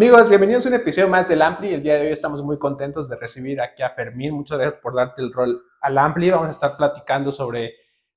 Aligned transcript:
Amigos, 0.00 0.30
bienvenidos 0.30 0.64
a 0.64 0.70
un 0.70 0.76
episodio 0.76 1.08
más 1.10 1.28
del 1.28 1.42
Ampli. 1.42 1.74
El 1.74 1.82
día 1.82 1.96
de 1.96 2.06
hoy 2.06 2.12
estamos 2.12 2.42
muy 2.42 2.58
contentos 2.58 3.06
de 3.06 3.16
recibir 3.16 3.60
aquí 3.60 3.82
a 3.82 3.90
Fermín. 3.90 4.32
Muchas 4.32 4.56
gracias 4.56 4.80
por 4.80 4.94
darte 4.94 5.20
el 5.20 5.30
rol 5.30 5.62
al 5.82 5.98
Ampli. 5.98 6.30
Vamos 6.30 6.48
a 6.48 6.52
estar 6.52 6.74
platicando 6.78 7.30
sobre, 7.30 7.74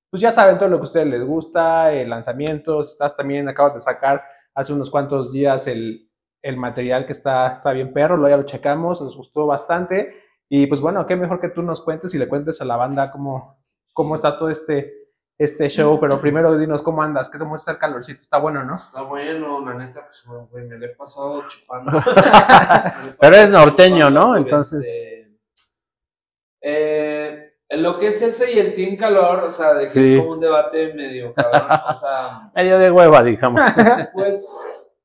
pues 0.10 0.22
ya 0.22 0.32
saben, 0.32 0.58
todo 0.58 0.70
lo 0.70 0.78
que 0.78 0.84
a 0.84 0.86
ustedes 0.86 1.08
les 1.08 1.26
gusta, 1.26 1.92
el 1.92 2.10
lanzamiento. 2.10 2.80
Estás 2.80 3.18
también, 3.18 3.50
acabas 3.50 3.74
de 3.74 3.82
sacar 3.82 4.24
hace 4.56 4.72
unos 4.72 4.90
cuantos 4.90 5.34
días 5.34 5.68
el, 5.68 6.10
el 6.42 6.56
material 6.56 7.06
que 7.06 7.12
está, 7.12 7.52
está 7.52 7.74
bien 7.74 7.92
perro, 7.92 8.16
lo 8.16 8.30
ya 8.30 8.38
lo 8.38 8.44
checamos, 8.44 9.02
nos 9.02 9.18
gustó 9.18 9.46
bastante. 9.46 10.16
Y 10.48 10.68
pues 10.68 10.80
bueno, 10.80 11.06
qué 11.06 11.18
mejor 11.18 11.42
que 11.42 11.50
tú 11.50 11.64
nos 11.64 11.84
cuentes 11.84 12.16
y 12.16 12.18
le 12.18 12.30
cuentes 12.30 12.62
a 12.62 12.66
la 12.66 12.78
banda 12.78 13.12
cómo, 13.12 13.62
cómo 13.92 14.16
está 14.16 14.38
todo 14.38 14.50
este, 14.50 15.03
este 15.38 15.70
show, 15.70 16.00
pero 16.00 16.22
primero 16.22 16.58
dinos 16.58 16.82
cómo 16.82 17.02
andas, 17.02 17.30
qué 17.30 17.38
te 17.38 17.44
muestra 17.44 17.74
el 17.74 17.80
calorcito, 17.80 18.22
está 18.22 18.38
bueno, 18.38 18.64
¿no? 18.64 18.76
Está 18.76 19.02
bueno, 19.02 19.66
la 19.66 19.74
neta, 19.74 20.06
pues 20.06 20.24
güey, 20.50 20.66
me 20.66 20.78
lo 20.78 20.86
he 20.86 20.90
pasado 20.90 21.44
chupando. 21.50 21.92
pero 23.20 23.36
es 23.36 23.50
norteño, 23.50 24.10
¿no? 24.10 24.38
Entonces. 24.38 24.86
Este, 24.86 25.40
eh, 26.62 27.54
lo 27.72 28.00
que 28.00 28.08
es 28.10 28.22
ese 28.22 28.54
y 28.54 28.60
el 28.60 28.76
Team 28.76 28.96
Calor, 28.96 29.46
o 29.46 29.52
sea, 29.52 29.74
de 29.74 29.90
que 29.90 30.16
es 30.16 30.22
como 30.22 30.34
un 30.34 30.40
debate 30.40 30.94
medio 30.94 31.34
cabrón, 31.34 31.68
o 31.90 31.96
sea. 31.96 32.52
medio 32.56 32.80
de 32.80 32.92
hueva, 32.92 33.24
digamos. 33.24 33.62
Pues 34.14 34.48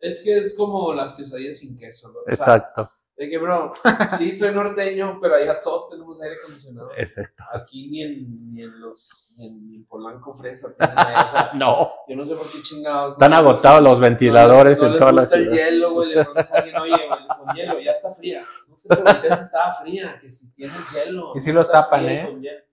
es 0.01 0.21
que 0.21 0.39
es 0.39 0.55
como 0.55 0.93
las 0.93 1.15
quesadillas 1.15 1.59
sin 1.59 1.79
queso, 1.79 2.13
¿no? 2.13 2.21
Exacto. 2.33 2.91
De 3.19 3.29
que, 3.29 3.37
bro, 3.37 3.75
sí, 4.17 4.33
soy 4.33 4.55
norteño, 4.55 5.19
pero 5.21 5.35
allá 5.35 5.61
todos 5.61 5.91
tenemos 5.91 6.23
aire 6.23 6.37
acondicionado. 6.41 6.91
Exacto. 6.97 7.43
Aquí 7.53 7.91
ni 7.91 8.05
en, 8.05 8.55
ni 8.55 8.63
en 8.63 8.81
los, 8.81 9.35
ni 9.37 9.75
en, 9.75 9.87
Polanco 9.87 10.33
Fresa 10.35 10.73
tienen 10.73 10.97
o 10.97 11.29
sea, 11.29 11.51
No. 11.55 11.91
Yo 12.07 12.15
no 12.15 12.25
sé 12.25 12.37
por 12.37 12.49
qué 12.49 12.63
chingados. 12.63 13.15
Están 13.15 13.35
agotados 13.35 13.83
los 13.83 13.99
ventiladores 13.99 14.81
en 14.81 14.97
todas 14.97 15.15
las 15.15 15.31
ciudades. 15.31 15.51
No 15.51 15.55
les 15.55 15.59
gusta 15.59 15.67
el 15.67 15.75
hielo, 15.75 15.93
güey, 15.95 16.15
de 16.15 16.25
pronto 16.25 16.55
alguien, 16.55 16.77
oye, 16.77 17.07
güey, 17.09 17.27
con 17.27 17.57
hielo, 17.57 17.81
ya 17.81 17.91
está 17.91 18.13
fría. 18.13 18.45
No 18.69 18.79
sé 18.79 18.89
por 18.89 19.21
qué 19.21 19.29
estaba 19.29 19.75
fría, 19.75 20.19
que 20.21 20.31
si 20.31 20.55
tienes 20.55 20.79
hielo. 20.93 21.33
Y 21.35 21.41
si 21.41 21.51
los 21.51 21.69
tapan, 21.69 22.09
¿eh? 22.09 22.65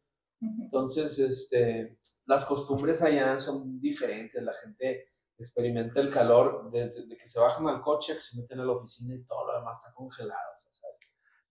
Entonces, 0.41 1.17
este, 1.17 1.97
las 2.27 2.45
costumbres 2.45 3.01
allá 3.01 3.39
son 3.39 3.79
diferentes, 3.81 4.43
la 4.43 4.53
gente 4.53 5.14
experimenta 5.37 5.99
el 5.99 6.09
calor 6.09 6.69
desde 6.71 7.07
que 7.17 7.27
se 7.27 7.39
bajan 7.39 7.67
al 7.67 7.81
coche, 7.81 8.13
que 8.13 8.21
se 8.21 8.39
meten 8.39 8.59
a 8.59 8.65
la 8.65 8.71
oficina 8.71 9.15
y 9.15 9.23
todo 9.23 9.45
lo 9.45 9.59
demás 9.59 9.77
está 9.77 9.93
congelado. 9.93 10.55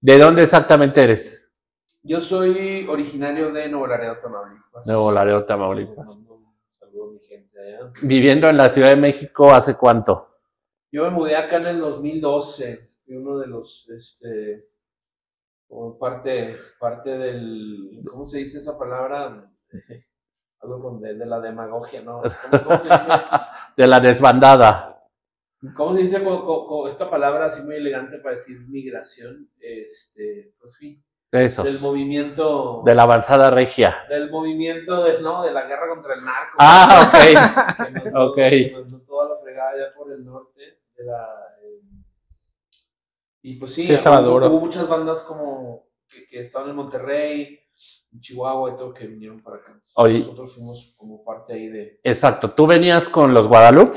¿De 0.00 0.18
dónde 0.18 0.42
exactamente 0.42 1.02
eres? 1.02 1.50
Yo 2.02 2.20
soy 2.20 2.86
originario 2.86 3.50
de 3.50 3.70
Nuevo 3.70 3.86
Laredo, 3.86 4.18
Tamaulipas. 4.18 4.86
Nuevo 4.86 5.10
Laredo, 5.10 5.46
Tamaulipas. 5.46 6.18
Saludo 6.78 7.08
a 7.08 7.12
mi 7.12 7.18
gente 7.20 7.58
allá. 7.58 7.90
¿Viviendo 8.02 8.50
en 8.50 8.58
la 8.58 8.68
Ciudad 8.68 8.90
de 8.90 8.96
México 8.96 9.50
hace 9.50 9.74
cuánto? 9.74 10.28
Yo 10.92 11.04
me 11.04 11.10
mudé 11.10 11.36
acá 11.36 11.56
en 11.56 11.68
el 11.68 11.80
2012. 11.80 12.90
Fui 13.06 13.16
uno 13.16 13.38
de 13.38 13.46
los, 13.46 13.88
este, 13.88 14.68
como 15.66 15.98
parte, 15.98 16.58
parte 16.78 17.16
del, 17.16 18.02
¿cómo 18.06 18.26
se 18.26 18.40
dice 18.40 18.58
esa 18.58 18.78
palabra? 18.78 19.50
Algo 20.60 20.98
de, 21.00 21.14
la 21.14 21.40
demagogia, 21.40 22.02
¿no? 22.02 22.20
de 23.76 23.86
la 23.86 24.00
desbandada. 24.00 24.90
¿Cómo 25.74 25.94
se 25.94 26.02
dice 26.02 26.22
esta 26.88 27.08
palabra 27.08 27.46
así 27.46 27.62
muy 27.62 27.76
elegante 27.76 28.18
para 28.18 28.34
decir 28.34 28.60
migración? 28.68 29.48
Este, 29.58 30.52
pues 30.60 30.72
sí. 30.78 31.02
Eso. 31.32 31.64
Del 31.64 31.80
movimiento. 31.80 32.82
De 32.84 32.94
la 32.94 33.04
avanzada 33.04 33.50
regia. 33.50 33.96
Del 34.08 34.30
movimiento 34.30 35.02
de, 35.02 35.20
no, 35.20 35.42
de 35.42 35.52
la 35.52 35.66
guerra 35.66 35.88
contra 35.88 36.14
el 36.14 36.24
narco. 36.24 36.56
Ah, 36.58 37.08
ok. 37.08 37.94
mandó, 38.04 38.26
okay. 38.30 38.70
mandó 38.72 39.00
toda 39.00 39.30
la 39.30 39.40
fregada 39.42 39.70
allá 39.70 39.94
por 39.96 40.12
el 40.12 40.24
norte. 40.24 40.80
De 40.96 41.04
la, 41.04 41.26
eh, 41.62 41.80
y 43.42 43.56
pues 43.56 43.74
sí, 43.74 43.82
sí 43.82 43.92
estaba 43.94 44.20
hubo, 44.20 44.30
duro. 44.30 44.46
hubo 44.48 44.60
muchas 44.60 44.88
bandas 44.88 45.22
como 45.22 45.88
que, 46.08 46.26
que 46.28 46.40
estaban 46.40 46.70
en 46.70 46.76
Monterrey, 46.76 47.63
Chihuahua 48.20 48.72
y 48.72 48.76
todo 48.76 48.94
que 48.94 49.06
vinieron 49.06 49.40
para 49.42 49.56
acá. 49.56 49.80
Nosotros 49.96 50.54
fuimos 50.54 50.94
como 50.96 51.24
parte 51.24 51.54
ahí 51.54 51.68
de. 51.68 52.00
Exacto. 52.02 52.52
¿Tú 52.52 52.66
venías 52.66 53.08
con 53.08 53.34
los 53.34 53.46
Guadalupe? 53.46 53.96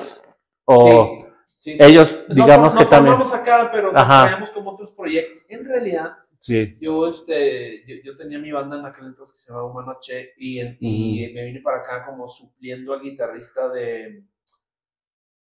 ¿O 0.66 1.18
sí, 1.46 1.76
ellos, 1.80 2.20
digamos 2.30 2.76
que 2.76 2.86
también. 2.86 3.18
No 3.18 3.26
acá, 3.26 3.70
pero 3.72 3.92
traíamos 3.92 4.52
como 4.52 4.72
otros 4.72 4.94
proyectos. 4.94 5.46
En 5.50 5.66
realidad, 5.66 6.18
sí. 6.40 6.78
yo, 6.80 7.08
este, 7.08 7.84
yo, 8.04 8.16
tenía 8.16 8.40
mi 8.40 8.52
banda 8.52 8.78
en 8.80 8.86
aquel 8.86 9.08
entonces 9.08 9.36
que 9.36 9.42
se 9.42 9.50
llamaba 9.50 9.70
Humano 9.70 9.92
H 9.92 10.34
y, 10.38 10.62
y 10.62 11.34
me 11.34 11.46
vine 11.46 11.62
para 11.62 11.78
acá 11.78 12.06
como 12.06 12.28
supliendo 12.28 12.94
al 12.94 13.02
guitarrista 13.02 13.70
de, 13.70 14.24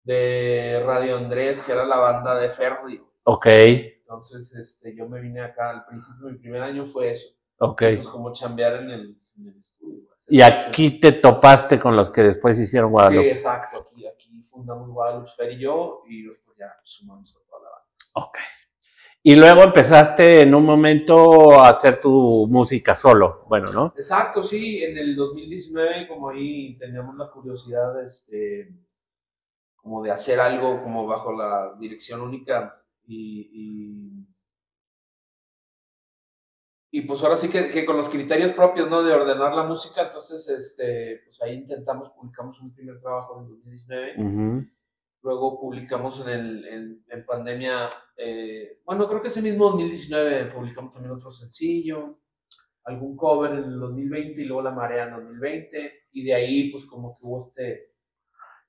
de 0.05 0.83
Radio 0.85 1.17
Andrés, 1.17 1.63
que 1.63 1.73
era 1.73 1.85
la 1.85 1.99
banda 1.99 2.39
de 2.39 2.51
Ferdi. 2.51 3.01
Ok. 3.25 3.47
Entonces, 3.47 4.55
este, 4.55 4.95
yo 4.95 5.09
me 5.09 5.21
vine 5.21 5.41
acá 5.41 5.71
al 5.71 5.85
principio, 5.85 6.29
mi 6.29 6.39
primer 6.39 6.63
año 6.63 6.87
fue 6.87 7.11
eso 7.11 7.38
Ok. 7.59 7.79
Pues 7.79 8.09
como 8.09 8.33
chambear 8.33 8.83
en 8.83 8.91
el, 8.91 9.19
estudio. 9.59 10.09
Y 10.29 10.43
aquí 10.43 11.01
te 11.01 11.13
topaste 11.13 11.79
con 11.79 11.97
los 11.97 12.11
que 12.11 12.23
después 12.23 12.59
hicieron 12.59 12.91
Guadalupe. 12.91 13.25
Sí, 13.25 13.31
exacto. 13.31 13.79
Aquí, 13.91 14.07
aquí 14.07 14.43
fundamos 14.43 14.91
Guadalupe 14.91 15.31
Fer 15.37 15.53
y 15.53 15.61
yo, 15.61 16.03
y 16.09 16.27
después 16.27 16.57
ya 16.59 16.73
sumamos 16.85 17.35
a 17.37 17.49
toda 17.49 17.63
la 17.63 17.71
banda. 17.71 17.89
Ok. 18.13 18.39
Y 19.23 19.37
luego 19.37 19.63
empezaste 19.63 20.43
en 20.43 20.55
un 20.55 20.65
momento 20.65 21.59
a 21.59 21.71
hacer 21.71 22.01
tu 22.01 22.47
música 22.49 22.95
solo, 22.95 23.45
bueno, 23.49 23.73
¿no? 23.73 23.95
Exacto, 23.97 24.43
sí. 24.43 24.83
En 24.83 24.97
el 24.97 25.17
2019, 25.17 26.07
como 26.07 26.31
ahí 26.31 26.79
teníamos 26.79 27.17
la 27.17 27.31
curiosidad, 27.31 28.05
este, 28.05 28.69
como 29.77 30.03
de 30.03 30.13
hacer 30.13 30.39
algo 30.39 30.83
como 30.83 31.07
bajo 31.07 31.33
la 31.33 31.75
dirección 31.79 32.21
única 32.21 32.83
y 33.07 33.51
y 33.53 34.38
pues 37.07 37.23
ahora 37.23 37.37
sí 37.37 37.49
que, 37.51 37.69
que, 37.69 37.85
con 37.85 37.97
los 37.97 38.09
criterios 38.09 38.53
propios, 38.53 38.89
¿no? 38.89 39.03
De 39.03 39.13
ordenar 39.13 39.55
la 39.55 39.65
música, 39.65 40.07
entonces, 40.07 40.49
este, 40.49 41.21
pues 41.25 41.41
ahí 41.43 41.57
intentamos, 41.57 42.11
publicamos 42.11 42.59
un 42.61 42.75
primer 42.75 42.99
trabajo 43.01 43.41
en 43.41 43.49
2019. 43.49 44.69
Luego 45.23 45.61
publicamos 45.61 46.21
en, 46.21 46.29
el, 46.29 47.03
en, 47.11 47.27
pandemia, 47.27 47.91
eh, 48.17 48.81
bueno, 48.87 49.07
creo 49.09 49.21
que 49.21 49.29
ese 49.29 49.43
mismo 49.43 49.67
2019 49.67 50.47
publicamos 50.47 50.95
también 50.95 51.13
otro 51.13 51.31
sencillo, 51.31 52.21
algún 52.85 53.17
cover 53.17 53.53
en 53.53 53.65
el 53.65 53.81
2020 53.81 54.41
y 54.41 54.45
luego 54.47 54.63
La 54.63 54.71
Marea 54.71 55.05
en 55.05 55.17
2020. 55.17 55.93
Y 56.13 56.25
de 56.25 56.35
ahí, 56.35 56.71
pues 56.71 56.87
como 56.87 57.19
que 57.19 57.27
hubo 57.27 57.49
este... 57.49 57.81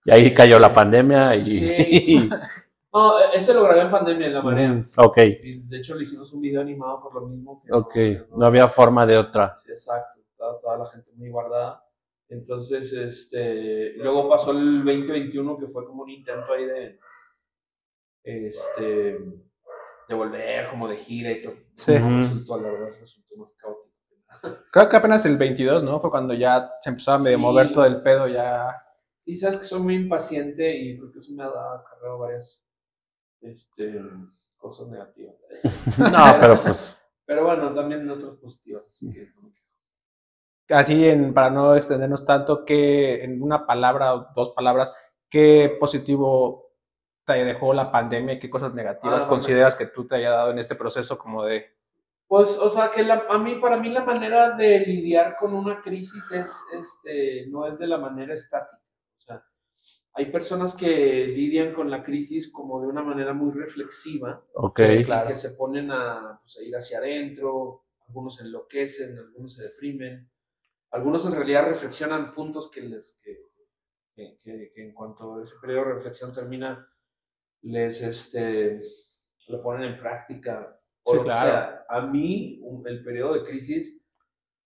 Y 0.06 0.12
ahí 0.12 0.34
cayó 0.34 0.60
la 0.60 0.74
pandemia 0.74 1.36
y... 1.36 1.40
Sí. 1.40 2.30
No, 2.92 3.20
e-, 3.20 3.36
ese 3.38 3.54
lo 3.54 3.64
grabé 3.64 3.82
en 3.82 3.92
pandemia, 3.92 4.28
en 4.28 4.34
la 4.34 4.42
marea. 4.42 4.70
Mm, 4.70 4.90
ok. 4.98 5.16
de 5.16 5.78
hecho, 5.78 5.96
le 5.96 6.04
hicimos 6.04 6.34
un 6.34 6.42
video 6.42 6.62
animado 6.62 7.02
por 7.02 7.14
lo 7.16 7.28
mismo. 7.28 7.62
Que 7.64 7.72
ok, 7.74 7.96
no, 8.38 8.46
había 8.46 8.68
forma 8.68 9.06
de 9.06 9.18
otra. 9.18 9.54
Sí, 9.56 9.70
exacto, 9.70 10.20
estaba 10.32 10.60
toda 10.60 10.78
la 10.80 10.86
gente 10.88 11.12
muy 11.16 11.30
guardada. 11.30 11.84
Entonces, 12.30 12.94
este, 12.94 13.94
luego 13.98 14.30
pasó 14.30 14.52
el 14.52 14.84
2021, 14.84 15.58
que 15.58 15.68
fue 15.68 15.86
como 15.86 16.04
un 16.04 16.10
intento 16.10 16.54
ahí 16.54 16.66
de, 16.66 17.00
este, 18.24 19.20
de 20.08 20.16
volver, 20.16 20.70
como 20.70 20.88
de 20.88 20.98
gira 20.98 21.32
y 21.32 21.42
todo. 21.42 21.54
Sí. 21.74 21.98
Resultó, 21.98 22.62
la 22.62 22.72
verdad, 22.72 22.90
resultó 23.00 23.36
más 23.36 23.50
caótico. 23.58 23.90
Creo 24.72 24.90
que 24.90 24.96
apenas 24.96 25.26
el 25.26 25.38
22, 25.38 25.84
¿no? 25.84 26.00
Fue 26.00 26.12
cuando 26.12 26.36
ya 26.36 26.72
se 26.82 26.92
empezó 26.92 27.14
a 27.14 27.18
medio 27.18 27.38
Sí. 27.38 27.42
mover 27.42 27.74
todo 27.74 27.86
el 27.86 28.02
pedo, 28.04 28.28
ya. 28.28 28.70
Y 29.26 29.38
sabes 29.38 29.58
que 29.58 29.64
soy 29.64 29.80
muy 29.80 29.96
impaciente 29.96 30.76
y 30.76 30.98
creo 30.98 31.12
que 31.12 31.20
eso 31.20 31.34
me 31.34 31.44
ha 31.44 31.48
dado 31.48 31.80
acarreado 31.80 32.20
varias 32.20 32.64
este, 33.42 34.02
cosas 34.58 34.88
negativas. 34.88 35.36
No, 35.98 36.38
pero 36.40 36.62
pues, 36.62 36.98
Pero 37.26 37.46
bueno, 37.46 37.74
también 37.74 38.10
otras 38.10 38.36
positivas. 38.38 38.86
Así 38.88 39.12
que. 39.12 39.30
Así, 40.70 41.08
en, 41.08 41.34
para 41.34 41.50
no 41.50 41.76
extendernos 41.76 42.26
tanto, 42.26 42.64
que 42.64 43.24
en 43.24 43.42
una 43.42 43.66
palabra 43.66 44.14
o 44.14 44.28
dos 44.36 44.50
palabras, 44.52 44.96
¿qué 45.30 45.76
positivo 45.80 46.74
te 47.26 47.44
dejó 47.46 47.74
la 47.74 47.92
pandemia 47.92 48.36
y 48.36 48.40
qué 48.40 48.50
cosas 48.50 48.74
negativas 48.74 49.24
Ah, 49.24 49.28
consideras 49.28 49.76
que 49.76 49.88
tú 49.88 50.08
te 50.08 50.16
haya 50.16 50.32
dado 50.32 50.52
en 50.52 50.60
este 50.60 50.76
proceso 50.76 51.18
como 51.18 51.44
de... 51.44 51.66
Pues, 52.28 52.60
o 52.60 52.70
sea, 52.70 52.92
que 52.92 53.04
la- 53.04 53.26
a 53.30 53.40
mí, 53.40 53.56
para 53.56 53.78
mí 53.78 53.90
la 53.90 54.04
manera 54.04 54.52
de 54.52 54.80
lidiar 54.82 55.36
con 55.38 55.54
una 55.56 55.82
crisis 55.82 56.32
es, 56.32 56.64
este, 56.74 57.48
no 57.48 57.66
es 57.66 57.78
de 57.80 57.88
la 57.88 57.98
manera 57.98 58.36
estática. 58.36 58.79
Hay 60.16 60.32
personas 60.32 60.74
que 60.76 61.28
lidian 61.28 61.74
con 61.74 61.90
la 61.90 62.04
crisis 62.04 62.52
como 62.52 62.82
de 62.82 62.88
una 62.88 63.02
manera 63.04 63.34
muy 63.34 63.52
reflexiva, 63.52 64.44
ok. 64.54 64.80
y 65.00 65.04
claro. 65.06 65.28
que 65.30 65.36
se 65.36 65.52
ponen 65.52 65.92
a, 65.92 66.40
pues, 66.42 66.58
a 66.58 66.64
ir 66.64 66.76
hacia 66.76 66.98
adentro, 66.98 67.86
algunos 68.08 68.42
enloquecen, 68.42 69.18
algunos 69.18 69.56
se 69.56 69.64
deprimen, 69.64 70.30
algunos 70.92 71.26
en 71.26 71.34
realidad 71.34 71.68
reflexionan 71.68 72.34
puntos 72.34 72.72
que 72.72 72.82
les, 72.82 73.20
que, 73.22 73.38
que, 74.16 74.38
que- 74.44 74.72
que 74.74 74.82
en 74.84 74.94
cuanto 74.94 75.42
ese 75.44 75.56
periodo 75.62 75.86
de 75.86 75.94
reflexión 75.94 76.34
termina, 76.34 76.88
les, 77.62 78.02
este, 78.02 78.82
lo 79.48 79.62
ponen 79.62 79.94
en 79.94 80.00
práctica. 80.00 80.76
O 81.04 81.14
Sí, 81.14 81.20
claro. 81.22 81.50
sea. 81.50 81.86
A 81.88 82.02
mí, 82.08 82.60
un- 82.64 82.86
el 82.88 83.04
periodo 83.04 83.34
de 83.36 83.44
crisis, 83.44 83.96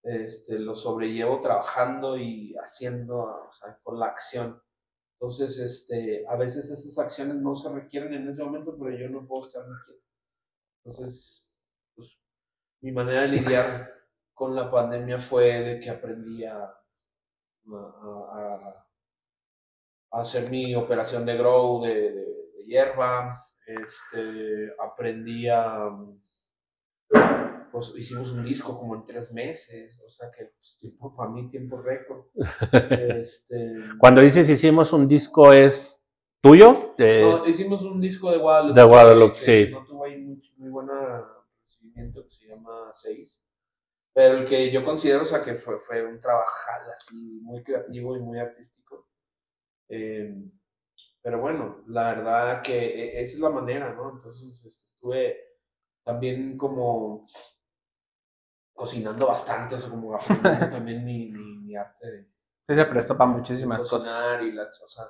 este, 0.01 0.57
lo 0.59 0.75
sobrellevo 0.75 1.41
trabajando 1.41 2.17
y 2.17 2.55
haciendo, 2.55 3.19
o 3.19 3.51
sea, 3.51 3.77
con 3.83 3.99
la 3.99 4.07
acción. 4.07 4.61
Entonces, 5.23 5.57
este, 5.57 6.27
a 6.27 6.35
veces 6.35 6.69
esas 6.69 6.99
acciones 6.99 7.37
no 7.37 7.55
se 7.55 7.69
requieren 7.69 8.13
en 8.13 8.27
ese 8.27 8.43
momento, 8.43 8.75
pero 8.77 8.93
yo 8.93 9.07
no 9.07 9.25
puedo 9.25 9.47
estar 9.47 9.65
muy 9.65 9.77
quieto. 9.85 10.03
Entonces, 10.83 11.47
pues, 11.95 12.19
mi 12.81 12.91
manera 12.91 13.21
de 13.21 13.29
lidiar 13.29 13.89
con 14.33 14.53
la 14.53 14.69
pandemia 14.69 15.19
fue 15.19 15.45
de 15.61 15.79
que 15.79 15.89
aprendí 15.89 16.43
a, 16.43 16.77
hacer 20.11 20.49
mi 20.49 20.75
operación 20.75 21.25
de 21.25 21.37
grow 21.37 21.81
de 21.85 22.65
hierba. 22.67 23.47
Este, 23.65 24.75
aprendí 24.77 25.47
a, 25.47 25.89
pues 27.73 27.91
hicimos 27.97 28.31
un 28.31 28.45
disco 28.45 28.77
como 28.77 28.95
en 28.95 29.05
tres 29.07 29.33
meses, 29.33 29.99
o 30.05 30.09
sea 30.09 30.29
que 30.29 30.45
pues, 30.45 30.77
tiempo 30.79 31.15
para 31.15 31.31
mí, 31.31 31.49
tiempo 31.49 31.81
récord. 31.81 32.25
Este, 33.23 33.73
Cuando 33.97 34.21
dices 34.21 34.47
hicimos 34.47 34.93
un 34.93 35.07
disco, 35.07 35.51
¿es 35.51 36.05
tuyo? 36.39 36.93
No, 36.99 37.47
hicimos 37.47 37.81
un 37.81 37.99
disco 37.99 38.29
de 38.29 38.37
Guadalupe. 38.37 38.79
De 38.79 38.85
Guadalupe, 38.85 39.33
que 39.39 39.65
sí. 39.65 39.71
No 39.71 39.83
tuvo 39.85 40.05
ahí 40.05 40.17
muy, 40.19 40.53
muy 40.57 40.69
buen 40.69 40.87
recibimiento, 41.65 42.23
que 42.23 42.31
se 42.31 42.47
llama 42.47 42.89
Seis. 42.93 43.43
Pero 44.13 44.37
el 44.37 44.45
que 44.45 44.71
yo 44.71 44.85
considero, 44.85 45.23
o 45.23 45.25
sea, 45.25 45.41
que 45.41 45.55
fue, 45.55 45.79
fue 45.79 46.05
un 46.05 46.19
trabajal 46.21 46.81
así, 46.95 47.39
muy 47.41 47.63
creativo 47.63 48.15
y 48.15 48.19
muy 48.19 48.37
artístico. 48.37 49.07
Eh, 49.89 50.31
pero 51.23 51.41
bueno, 51.41 51.83
la 51.87 52.13
verdad 52.13 52.61
que 52.61 52.77
e- 52.77 53.21
esa 53.23 53.33
es 53.33 53.39
la 53.39 53.49
manera, 53.49 53.95
¿no? 53.95 54.11
Entonces 54.11 54.63
este, 54.63 54.85
estuve 54.93 55.37
también 56.03 56.55
como 56.57 57.25
cocinando 58.73 59.27
bastante, 59.27 59.75
o 59.75 59.79
sea, 59.79 59.89
como 59.89 60.15
aprendiendo 60.15 60.69
también 60.77 61.05
mi, 61.05 61.31
mi, 61.31 61.57
mi 61.59 61.75
arte 61.75 62.11
de, 62.11 62.27
Sí, 62.67 62.75
se 62.75 62.85
prestó 62.85 63.17
para 63.17 63.29
muchísimas 63.29 63.81
cosas. 63.83 64.09
cocinar 64.13 64.41
y 64.43 64.51
la, 64.53 64.63
o 64.63 64.87
sea, 64.87 65.03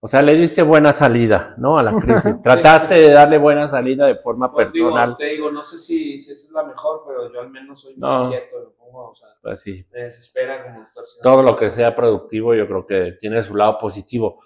o 0.00 0.08
sea, 0.08 0.22
le 0.22 0.34
diste 0.34 0.60
buena 0.62 0.92
salida, 0.92 1.54
¿no? 1.56 1.78
A 1.78 1.82
la 1.84 1.92
crisis. 2.00 2.42
Trataste 2.42 2.94
de 2.94 3.10
darle 3.10 3.38
buena 3.38 3.66
salida 3.68 4.06
de 4.06 4.16
forma 4.16 4.48
Pues 4.52 4.72
digo, 4.72 4.90
personal. 4.90 5.16
te 5.16 5.26
digo, 5.26 5.50
no 5.50 5.64
sé 5.64 5.78
si, 5.78 6.20
si 6.20 6.32
esa 6.32 6.46
es 6.48 6.52
la 6.52 6.64
mejor, 6.64 7.04
pero 7.06 7.32
yo 7.32 7.40
al 7.40 7.50
menos 7.50 7.80
soy 7.80 7.92
muy 7.96 8.00
No. 8.00 8.28
quieto, 8.28 8.58
lo 8.60 8.72
pongo, 8.74 9.10
o 9.10 9.14
sea, 9.14 9.28
Pues 9.40 9.60
sí. 9.60 9.82
me 9.94 10.00
desespera 10.02 10.62
como. 10.64 10.84
Todo 11.22 11.42
lo 11.42 11.56
que 11.56 11.70
sea 11.70 11.94
productivo, 11.96 12.54
yo 12.54 12.66
creo 12.66 12.86
que 12.86 13.16
tiene 13.20 13.42
su 13.44 13.54
lado 13.54 13.78
positivo. 13.78 14.42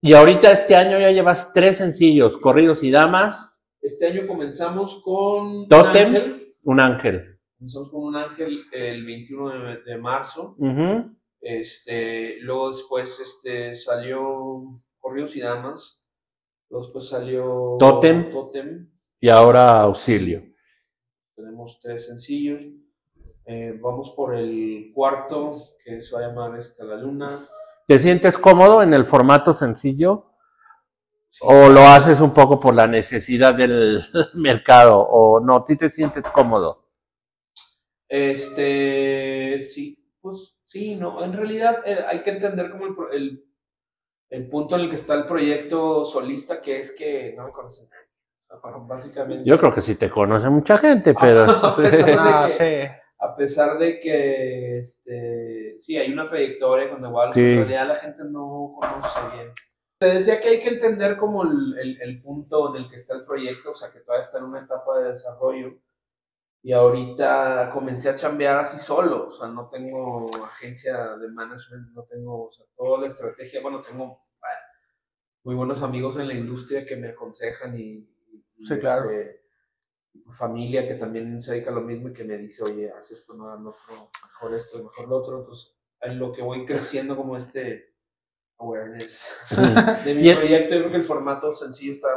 Y 0.00 0.14
ahorita 0.14 0.52
este 0.52 0.76
año 0.76 0.98
ya 1.00 1.10
llevas 1.10 1.52
tres 1.52 1.76
sencillos, 1.78 2.36
Corridos 2.38 2.82
y 2.84 2.90
Damas, 2.92 3.60
Este 3.80 4.06
año 4.06 4.26
comenzamos 4.28 5.02
con 5.04 5.46
un 5.46 5.68
Tótem. 5.68 6.06
ángel, 6.06 6.54
Un 6.62 6.80
Ángel. 6.80 7.35
Comenzamos 7.58 7.90
con 7.90 8.02
un 8.04 8.16
ángel 8.16 8.58
el 8.72 9.04
21 9.04 9.50
de, 9.50 9.82
de 9.82 9.98
marzo, 9.98 10.56
este, 11.40 12.40
luego 12.40 12.70
después 12.70 13.18
este, 13.20 13.74
salió 13.74 14.80
Corridos 14.98 15.36
y 15.36 15.40
Damas, 15.40 16.02
luego 16.68 16.86
después 16.86 17.08
salió 17.08 17.76
Tótem. 17.78 18.30
Tótem, 18.30 18.88
Y 19.20 19.28
ahora 19.28 19.80
Auxilio. 19.82 20.42
tenemos 21.34 21.78
tres 21.80 22.06
sencillos, 22.06 22.62
Eh, 23.48 23.78
vamos 23.80 24.12
por 24.16 24.34
el 24.34 24.90
cuarto, 24.92 25.54
que 25.84 26.02
se 26.02 26.12
va 26.16 26.24
a 26.24 26.28
llamar 26.28 26.58
este, 26.58 26.82
La 26.84 26.96
Luna, 26.96 27.46
¿Te 27.86 28.00
sientes 28.00 28.36
cómodo 28.36 28.82
en 28.82 28.92
el 28.92 29.04
formato 29.04 29.54
sencillo? 29.54 30.32
Sí. 31.30 31.38
¿O 31.48 31.68
lo 31.68 31.82
haces 31.82 32.20
un 32.20 32.34
poco 32.34 32.58
por 32.58 32.74
la 32.74 32.88
necesidad 32.88 33.54
del 33.54 34.02
mercado? 34.34 34.98
¿O 34.98 35.38
no? 35.38 35.62
¿Tú 35.64 35.76
te 35.76 35.88
sientes 35.88 36.24
cómodo? 36.32 36.85
Este, 38.08 39.64
sí, 39.64 39.98
pues 40.20 40.56
sí, 40.64 40.96
no, 40.96 41.24
en 41.24 41.32
realidad 41.32 41.80
eh, 41.84 41.98
hay 42.06 42.20
que 42.22 42.30
entender 42.30 42.70
como 42.70 42.86
el, 42.86 42.94
el, 43.12 43.44
el 44.30 44.48
punto 44.48 44.76
en 44.76 44.82
el 44.82 44.88
que 44.90 44.96
está 44.96 45.14
el 45.14 45.26
proyecto 45.26 46.04
solista, 46.04 46.60
que 46.60 46.80
es 46.80 46.92
que 46.92 47.34
no 47.36 47.44
me 47.46 47.52
conocen. 47.52 47.88
Básicamente, 48.88 49.48
Yo 49.48 49.58
creo 49.58 49.72
que 49.72 49.80
sí 49.80 49.96
te 49.96 50.08
conoce 50.10 50.48
mucha 50.48 50.78
gente, 50.78 51.14
pero... 51.20 51.44
Ah, 51.48 51.72
pues, 51.74 52.04
Ah, 52.18 52.42
de 52.42 52.46
que- 52.46 52.48
sí. 52.88 52.94
a 53.18 53.36
pesar 53.36 53.78
de 53.78 53.98
que, 54.00 54.78
este, 54.78 55.76
sí, 55.80 55.96
hay 55.96 56.12
una 56.12 56.26
trayectoria 56.26 56.88
con 56.90 57.00
The 57.02 57.08
Walls, 57.08 57.34
Sí. 57.34 57.40
en 57.42 57.56
realidad 57.58 57.88
la 57.88 57.94
gente 57.96 58.22
no 58.24 58.74
conoce 58.78 59.20
bien. 59.34 59.48
Te 59.98 60.06
decía 60.06 60.40
que 60.40 60.48
hay 60.48 60.58
que 60.60 60.68
entender 60.68 61.16
como 61.16 61.42
el, 61.42 61.76
el- 61.78 62.02
el 62.02 62.22
punto 62.22 62.74
en 62.74 62.82
el 62.84 62.90
que 62.90 62.96
está 62.96 63.14
el 63.14 63.24
proyecto, 63.24 63.70
o 63.70 63.74
sea, 63.74 63.90
que 63.90 64.00
todavía 64.00 64.22
está 64.22 64.38
en 64.38 64.44
una 64.44 64.60
etapa 64.60 64.98
de 65.00 65.08
desarrollo. 65.08 65.78
Y 66.66 66.72
ahorita 66.72 67.70
comencé 67.72 68.08
a 68.08 68.16
chambear 68.16 68.58
así 68.58 68.76
solo, 68.76 69.28
o 69.28 69.30
sea, 69.30 69.46
no 69.46 69.68
tengo 69.68 70.28
agencia 70.44 71.16
de 71.16 71.28
management, 71.28 71.92
no 71.94 72.02
tengo, 72.10 72.48
o 72.48 72.50
sea, 72.50 72.66
toda 72.76 73.02
la 73.02 73.06
estrategia, 73.06 73.62
bueno, 73.62 73.80
tengo 73.82 74.12
muy 75.44 75.54
buenos 75.54 75.80
amigos 75.82 76.16
en 76.16 76.26
la 76.26 76.34
industria 76.34 76.84
que 76.84 76.96
me 76.96 77.10
aconsejan 77.10 77.78
y, 77.78 78.10
y, 78.58 78.66
Sí, 78.66 78.80
claro. 78.80 79.08
este, 79.08 79.42
familia 80.36 80.88
que 80.88 80.94
también 80.94 81.40
se 81.40 81.52
dedica 81.52 81.70
a 81.70 81.74
lo 81.74 81.82
mismo 81.82 82.08
y 82.08 82.12
que 82.12 82.24
me 82.24 82.36
dice, 82.36 82.64
oye, 82.64 82.90
haz 82.90 83.12
esto, 83.12 83.34
no, 83.34 83.48
haz 83.48 83.60
lo 83.60 83.70
otro, 83.70 84.10
mejor 84.24 84.54
esto, 84.56 84.82
mejor 84.82 85.06
lo 85.06 85.16
otro. 85.18 85.38
Entonces, 85.38 85.78
en 86.00 86.18
lo 86.18 86.32
que 86.32 86.42
voy 86.42 86.66
creciendo 86.66 87.16
como 87.16 87.36
este 87.36 87.94
awareness 88.58 89.28
de 90.04 90.14
mi 90.16 90.34
proyecto, 90.34 90.74
yo 90.74 90.80
creo 90.80 90.90
que 90.90 90.96
el 90.96 91.04
formato 91.04 91.52
sencillo 91.52 91.92
está. 91.92 92.08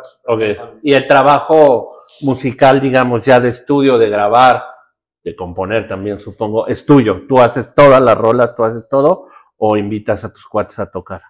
Y 0.82 0.94
el 0.96 1.06
trabajo 1.06 1.99
musical, 2.22 2.82
digamos, 2.82 3.26
ya 3.26 3.40
de 3.40 3.50
estudio, 3.50 3.98
de 3.98 4.10
grabar, 4.10 4.64
de 5.24 5.36
componer 5.36 5.88
también, 5.88 6.20
supongo, 6.20 6.68
es 6.68 6.86
tuyo. 6.86 7.28
Tú 7.28 7.40
haces 7.40 7.74
todas 7.74 8.02
las 8.02 8.18
rolas, 8.18 8.56
tú 8.56 8.64
haces 8.64 8.88
todo, 8.90 9.28
o 9.58 9.78
invitas 9.78 10.24
a 10.24 10.34
tus 10.34 10.46
cuates 10.46 10.80
a 10.80 10.90
tocar. 10.90 11.22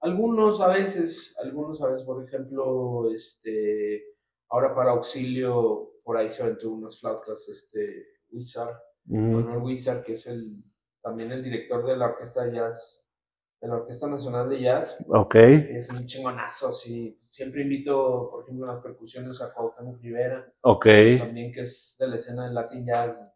Algunos 0.00 0.60
a 0.60 0.68
veces, 0.68 1.36
algunos 1.42 1.82
a 1.82 1.88
veces, 1.88 2.06
por 2.06 2.24
ejemplo, 2.24 3.10
este, 3.14 4.02
ahora 4.48 4.74
para 4.74 4.92
auxilio, 4.92 5.78
por 6.02 6.16
ahí 6.16 6.30
se 6.30 6.42
aventó 6.42 6.70
unas 6.70 6.98
flautas, 6.98 7.48
este, 7.48 8.06
Wizard, 8.30 8.76
Mm, 9.04 9.32
Manuel 9.32 9.62
Wizard, 9.62 10.04
que 10.04 10.14
es 10.14 10.26
el, 10.26 10.62
también 11.02 11.32
el 11.32 11.42
director 11.42 11.84
de 11.84 11.96
la 11.96 12.06
Orquesta 12.06 12.44
de 12.44 12.52
Jazz, 12.54 12.99
de 13.60 13.68
la 13.68 13.74
Orquesta 13.76 14.06
Nacional 14.08 14.48
de 14.48 14.60
Jazz, 14.62 15.04
ok. 15.08 15.34
es 15.34 15.90
un 15.90 16.06
chingonazo, 16.06 16.68
así, 16.68 17.18
siempre 17.20 17.62
invito, 17.62 18.28
por 18.30 18.42
ejemplo, 18.44 18.66
las 18.66 18.82
percusiones 18.82 19.40
a 19.42 19.52
Cuauhtémoc 19.52 20.00
Rivera, 20.00 20.50
Ok. 20.62 20.86
también 21.18 21.52
que 21.52 21.60
es 21.62 21.96
de 21.98 22.08
la 22.08 22.16
escena 22.16 22.44
del 22.46 22.54
Latin 22.54 22.86
Jazz, 22.86 23.30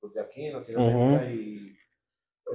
pues 0.00 0.14
de 0.14 0.20
aquí 0.20 0.46
en 0.46 0.52
Latinoamérica, 0.54 1.26
y 1.32 1.76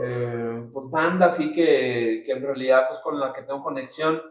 eh, 0.01 0.69
pues 0.71 0.89
banda 0.89 1.25
así 1.27 1.51
que, 1.51 2.23
que 2.25 2.31
en 2.31 2.41
realidad 2.43 2.83
pues 2.87 2.99
con 2.99 3.19
la 3.19 3.33
que 3.33 3.41
tengo 3.41 3.63
conexión 3.63 4.21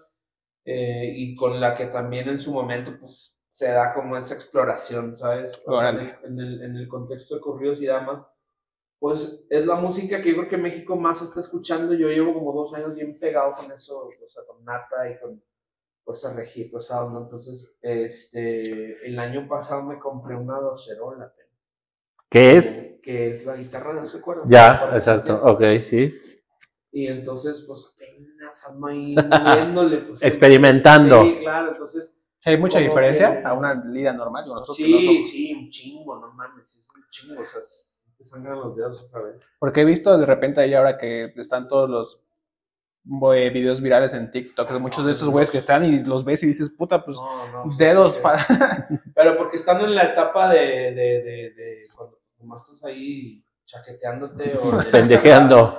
eh, 0.65 1.13
y 1.15 1.35
con 1.35 1.61
la 1.61 1.75
que 1.75 1.87
también 1.87 2.29
en 2.29 2.39
su 2.39 2.53
momento 2.53 2.93
pues 2.99 3.39
se 3.53 3.71
da 3.73 3.93
como 3.93 4.17
esa 4.17 4.35
exploración, 4.35 5.17
¿sabes? 5.17 5.63
O 5.67 5.79
sea, 5.79 5.91
en, 5.91 5.99
el, 5.99 6.15
en 6.25 6.39
el- 6.39 6.63
en 6.63 6.77
el 6.77 6.89
contexto 6.89 7.35
de 7.35 7.41
corridos 7.41 7.83
y 7.83 7.87
damas, 7.87 8.25
pues 8.99 9.45
es 9.49 9.65
la 9.67 9.77
música 9.77 10.21
que 10.21 10.31
yo 10.31 10.37
creo 10.39 10.49
que 10.49 10.57
México 10.57 10.97
más 10.97 11.23
está 11.23 11.41
escuchando. 11.41 11.95
Yo 11.95 12.09
llevo 12.09 12.35
como 12.35 12.53
dos 12.53 12.75
años 12.75 12.95
bien 12.95 13.19
pegado 13.19 13.53
con 13.57 13.71
eso, 13.73 14.09
o 14.09 14.29
sea, 14.29 14.43
con 14.47 14.65
Nata 14.65 15.09
y 15.11 15.19
con 15.21 15.43
Fuerza 16.05 16.33
Regito, 16.33 16.81
¿sabes? 16.81 17.13
¿no? 17.13 17.23
Entonces, 17.23 17.71
este, 17.81 19.07
el 19.07 19.19
año 19.19 19.47
pasado 19.49 19.83
me 19.83 19.99
compré 19.99 20.35
una 20.37 20.59
docerola, 20.59 21.33
¿Qué 22.31 22.57
es? 22.57 22.83
que, 22.83 23.01
que 23.01 23.31
es 23.31 23.45
la 23.47 23.57
guitarra 23.57 23.95
de 23.95 24.03
12 24.03 24.21
cuerdas. 24.21 24.49
Ya, 24.49 24.91
exacto, 24.95 25.41
ok, 25.45 25.63
sí. 25.83 26.13
Y 26.91 27.07
entonces, 27.07 27.65
pues 27.67 27.87
apenas 27.95 28.67
ando 28.67 28.87
ahí 28.87 29.15
moviéndole. 29.15 29.97
Pues, 29.99 30.23
Experimentando. 30.23 31.23
Sí, 31.23 31.37
claro, 31.41 31.69
entonces. 31.71 32.15
¿Hay 32.45 32.57
mucha 32.57 32.79
diferencia 32.79 33.41
que- 33.43 33.47
a 33.47 33.53
una 33.53 33.75
lira 33.85 34.13
normal? 34.13 34.45
Que 34.45 34.51
no 34.51 34.65
Sí, 34.65 35.05
somos- 35.05 35.29
sí, 35.31 35.53
un 35.55 35.71
chingo, 35.71 36.19
no 36.19 36.33
mames, 36.33 36.77
es 36.77 36.89
un 36.95 37.03
chingo, 37.11 37.43
o 37.43 37.47
sea, 37.47 37.61
te 38.19 38.25
sangran 38.25 38.59
los 38.59 38.77
dedos 38.77 39.05
otra 39.05 39.23
vez. 39.23 39.37
Porque 39.59 39.81
he 39.81 39.85
visto 39.85 40.19
de 40.19 40.27
repente 40.27 40.61
ahí 40.61 40.75
ahora 40.75 40.99
que 40.99 41.33
están 41.37 41.69
todos 41.69 41.89
los 41.89 42.23
eh, 43.35 43.51
videos 43.51 43.81
virales 43.81 44.13
en 44.13 44.31
TikTok, 44.31 44.71
de 44.71 44.79
muchos 44.79 45.07
de 45.07 45.13
estos 45.13 45.29
güeyes 45.31 45.51
que 45.51 45.59
están 45.59 45.85
y 45.85 46.03
los 46.05 46.25
ves 46.25 46.43
y 46.43 46.49
dices, 46.49 46.69
puta, 46.69 47.05
pues 47.05 47.17
No, 47.17 47.65
no, 47.65 47.77
dedos. 47.77 48.21
Pero 49.15 49.39
porque 49.39 49.57
están 49.57 49.81
en 49.81 49.95
la 49.95 50.05
etapa 50.13 50.51
de, 50.51 50.59
de, 50.59 51.23
de, 51.23 51.55
de 51.57 51.79
cuando 51.97 52.19
nomás 52.39 52.63
estás 52.63 52.85
ahí 52.85 53.43
chaqueteándote 53.69 54.57
o 54.57 54.79
Pendejeando. 54.91 55.77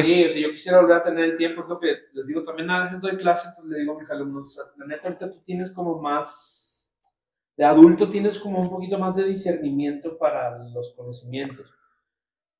Sí, 0.00 0.24
o 0.26 0.30
sea, 0.30 0.40
yo 0.40 0.50
quisiera 0.50 0.80
volver 0.80 0.96
a 0.96 1.02
tener 1.02 1.24
el 1.24 1.36
tiempo, 1.36 1.64
creo 1.64 1.80
que 1.80 1.96
les 2.12 2.26
digo, 2.26 2.44
también 2.44 2.70
a 2.70 2.82
veces 2.82 3.00
doy 3.00 3.16
clases, 3.16 3.48
entonces 3.50 3.70
le 3.70 3.80
digo 3.80 3.96
a 3.96 4.00
mis 4.00 4.10
alumnos, 4.10 4.42
o 4.42 4.46
sea, 4.46 4.72
la 4.76 4.86
neta 4.86 5.08
ahorita 5.08 5.30
tú 5.30 5.40
tienes 5.44 5.72
como 5.72 6.00
más, 6.00 6.92
de 7.56 7.64
adulto 7.64 8.10
tienes 8.10 8.38
como 8.38 8.60
un 8.60 8.70
poquito 8.70 8.98
más 8.98 9.16
de 9.16 9.24
discernimiento 9.24 10.16
para 10.18 10.56
los 10.72 10.94
conocimientos, 10.94 11.68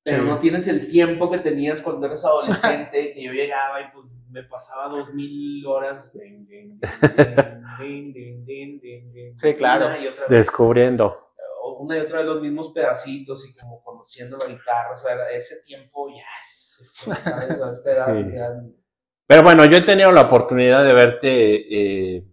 pero 0.03 0.23
Sí. 0.23 0.29
no 0.29 0.39
tienes 0.39 0.67
el 0.67 0.87
tiempo 0.89 1.29
que 1.31 1.39
tenías 1.39 1.81
cuando 1.81 2.05
eras 2.05 2.25
adolescente, 2.25 3.11
que 3.13 3.23
yo 3.23 3.31
llegaba 3.31 3.81
y 3.81 3.85
pues 3.93 4.19
me 4.29 4.43
pasaba 4.43 4.87
dos 4.89 5.13
mil 5.13 5.65
horas. 5.65 6.11
Sí, 9.37 9.53
claro. 9.55 9.87
una 9.87 9.99
y 9.99 10.07
otra 10.07 10.27
vez 10.27 10.29
Descubriendo. 10.39 11.19
una 11.79 11.97
y 11.97 12.01
otra 12.01 12.19
vez 12.19 12.27
los 12.27 12.41
mismos 12.41 12.71
pedacitos 12.71 13.47
y 13.49 13.53
como 13.61 13.83
conociendo 13.83 14.37
la 14.37 14.45
guitarra, 14.45 14.91
o 14.93 14.97
sea, 14.97 15.15
ese 15.35 15.61
tiempo 15.61 16.09
ya 16.09 16.23
se 16.45 16.85
fue, 16.85 17.15
¿sabes? 17.15 17.59
A 17.59 17.71
esta 17.71 17.91
edad 17.91 18.61
Sí. 18.63 18.75
Pero 19.25 19.41
bueno, 19.43 19.65
yo 19.65 19.77
he 19.77 19.81
tenido 19.81 20.11
la 20.11 20.21
oportunidad 20.23 20.83
de 20.83 20.93
verte 20.93 22.15
eh, 22.17 22.23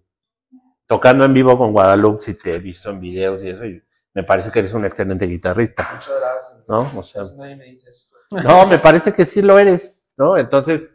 tocando 0.87 1.25
en 1.25 1.33
vivo 1.33 1.57
con 1.57 1.73
Guadalupe, 1.73 2.33
y 2.33 2.35
te 2.35 2.57
he 2.57 2.59
visto 2.59 2.91
en 2.91 3.01
videos 3.01 3.43
y 3.43 3.49
eso, 3.51 3.65
y 3.65 3.81
me 4.15 4.23
parece 4.25 4.51
que 4.51 4.59
eres 4.61 4.73
un 4.75 4.85
excelente 4.85 5.27
guitarrista, 5.27 5.89
muchas 5.95 6.15
gracias. 6.21 6.65
¿no? 6.69 7.01
O 7.01 7.03
sea, 7.03 7.23
Casi 7.23 7.37
nadie 7.37 7.57
me 7.57 7.65
dice 7.67 7.91
eso. 7.91 8.09
no, 8.31 8.67
me 8.67 8.79
parece 8.79 9.13
que 9.13 9.25
sí 9.25 9.41
lo 9.43 9.59
eres, 9.59 10.15
¿no? 10.19 10.37
Entonces, 10.37 10.93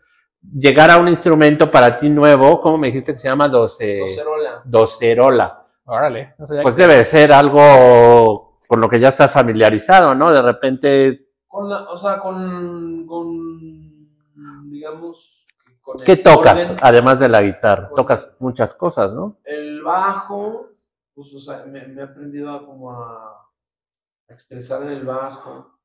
llegar 0.54 0.92
a 0.92 0.98
un 0.98 1.08
instrumento 1.08 1.72
para 1.72 1.98
ti 1.98 2.10
nuevo, 2.10 2.62
¿cómo 2.62 2.78
me 2.78 2.88
dijiste 2.88 3.14
que 3.14 3.20
se 3.20 3.28
llama? 3.28 3.48
Doce, 3.48 4.00
Docerola. 4.00 4.62
docerola. 4.66 5.62
Órale, 5.86 6.36
no 6.40 6.46
Pues 6.62 6.76
que- 6.76 6.82
debe 6.88 7.06
ser 7.06 7.32
algo 7.32 8.52
con 8.68 8.82
lo 8.82 8.90
que 8.90 9.00
ya 9.00 9.10
estás 9.10 9.32
familiarizado, 9.32 10.16
¿no? 10.16 10.32
De 10.32 10.42
repente, 10.42 11.28
Con 11.48 11.70
la, 11.70 11.84
o 11.84 11.98
sea, 11.98 12.20
con, 12.20 13.06
con 13.08 14.10
digamos, 14.70 15.44
con 15.82 15.98
¿qué 16.00 16.18
tocas? 16.18 16.60
orden, 16.60 16.78
Además 16.82 17.20
de 17.20 17.30
la 17.30 17.42
guitarra, 17.42 17.90
Pues- 17.90 17.96
tocas 18.02 18.30
muchas 18.40 18.74
cosas, 18.76 19.14
¿no? 19.14 19.38
el 19.46 19.82
bajo, 19.84 20.70
pues, 21.16 21.34
o 21.34 21.40
sea, 21.40 21.66
me, 21.66 21.88
me 21.88 22.02
he 22.02 22.04
aprendido 22.04 22.52
a 22.52 22.66
como 22.66 22.92
a 22.92 23.50
expresar 24.28 24.84
en 24.84 24.90
el 24.90 25.06
bajo. 25.06 25.80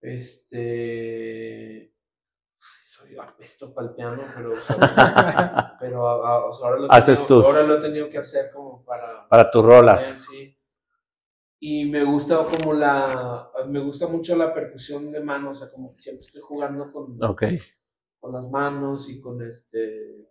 Este. 0.00 1.92
Soy 2.58 3.16
apesto 3.18 3.74
para 3.74 3.88
el 3.88 3.94
piano, 3.94 4.22
pero, 4.34 4.54
o 4.54 4.58
sea, 4.60 4.76
pero 5.80 6.08
a- 6.08 6.28
a- 6.28 6.46
o 6.46 6.54
sea, 6.54 6.68
ahora, 6.68 6.80
lo 6.80 6.86
he 6.86 6.88
Haces 6.90 7.16
tenido- 7.18 7.26
tus- 7.26 7.44
ahora 7.46 7.62
lo 7.62 7.74
he 7.76 7.80
tenido 7.80 8.08
que 8.08 8.18
hacer 8.18 8.50
como 8.52 8.84
para. 8.84 9.28
Para 9.28 9.50
tus 9.50 9.64
rolas. 9.64 10.02
Sí. 10.30 10.56
Y 11.60 11.90
me 11.90 12.04
gusta 12.04 12.36
como 12.38 12.72
la. 12.74 13.50
Me 13.68 13.80
gusta 13.80 14.06
mucho 14.08 14.36
la 14.36 14.52
percusión 14.54 15.10
de 15.12 15.20
manos, 15.20 15.58
o 15.58 15.60
sea, 15.64 15.70
como 15.72 15.88
que 15.92 15.98
siempre 15.98 16.24
estoy 16.24 16.42
jugando 16.42 16.90
con, 16.92 17.18
con 18.20 18.32
las 18.32 18.48
manos 18.50 19.08
y 19.10 19.20
con 19.20 19.42
este. 19.42 20.30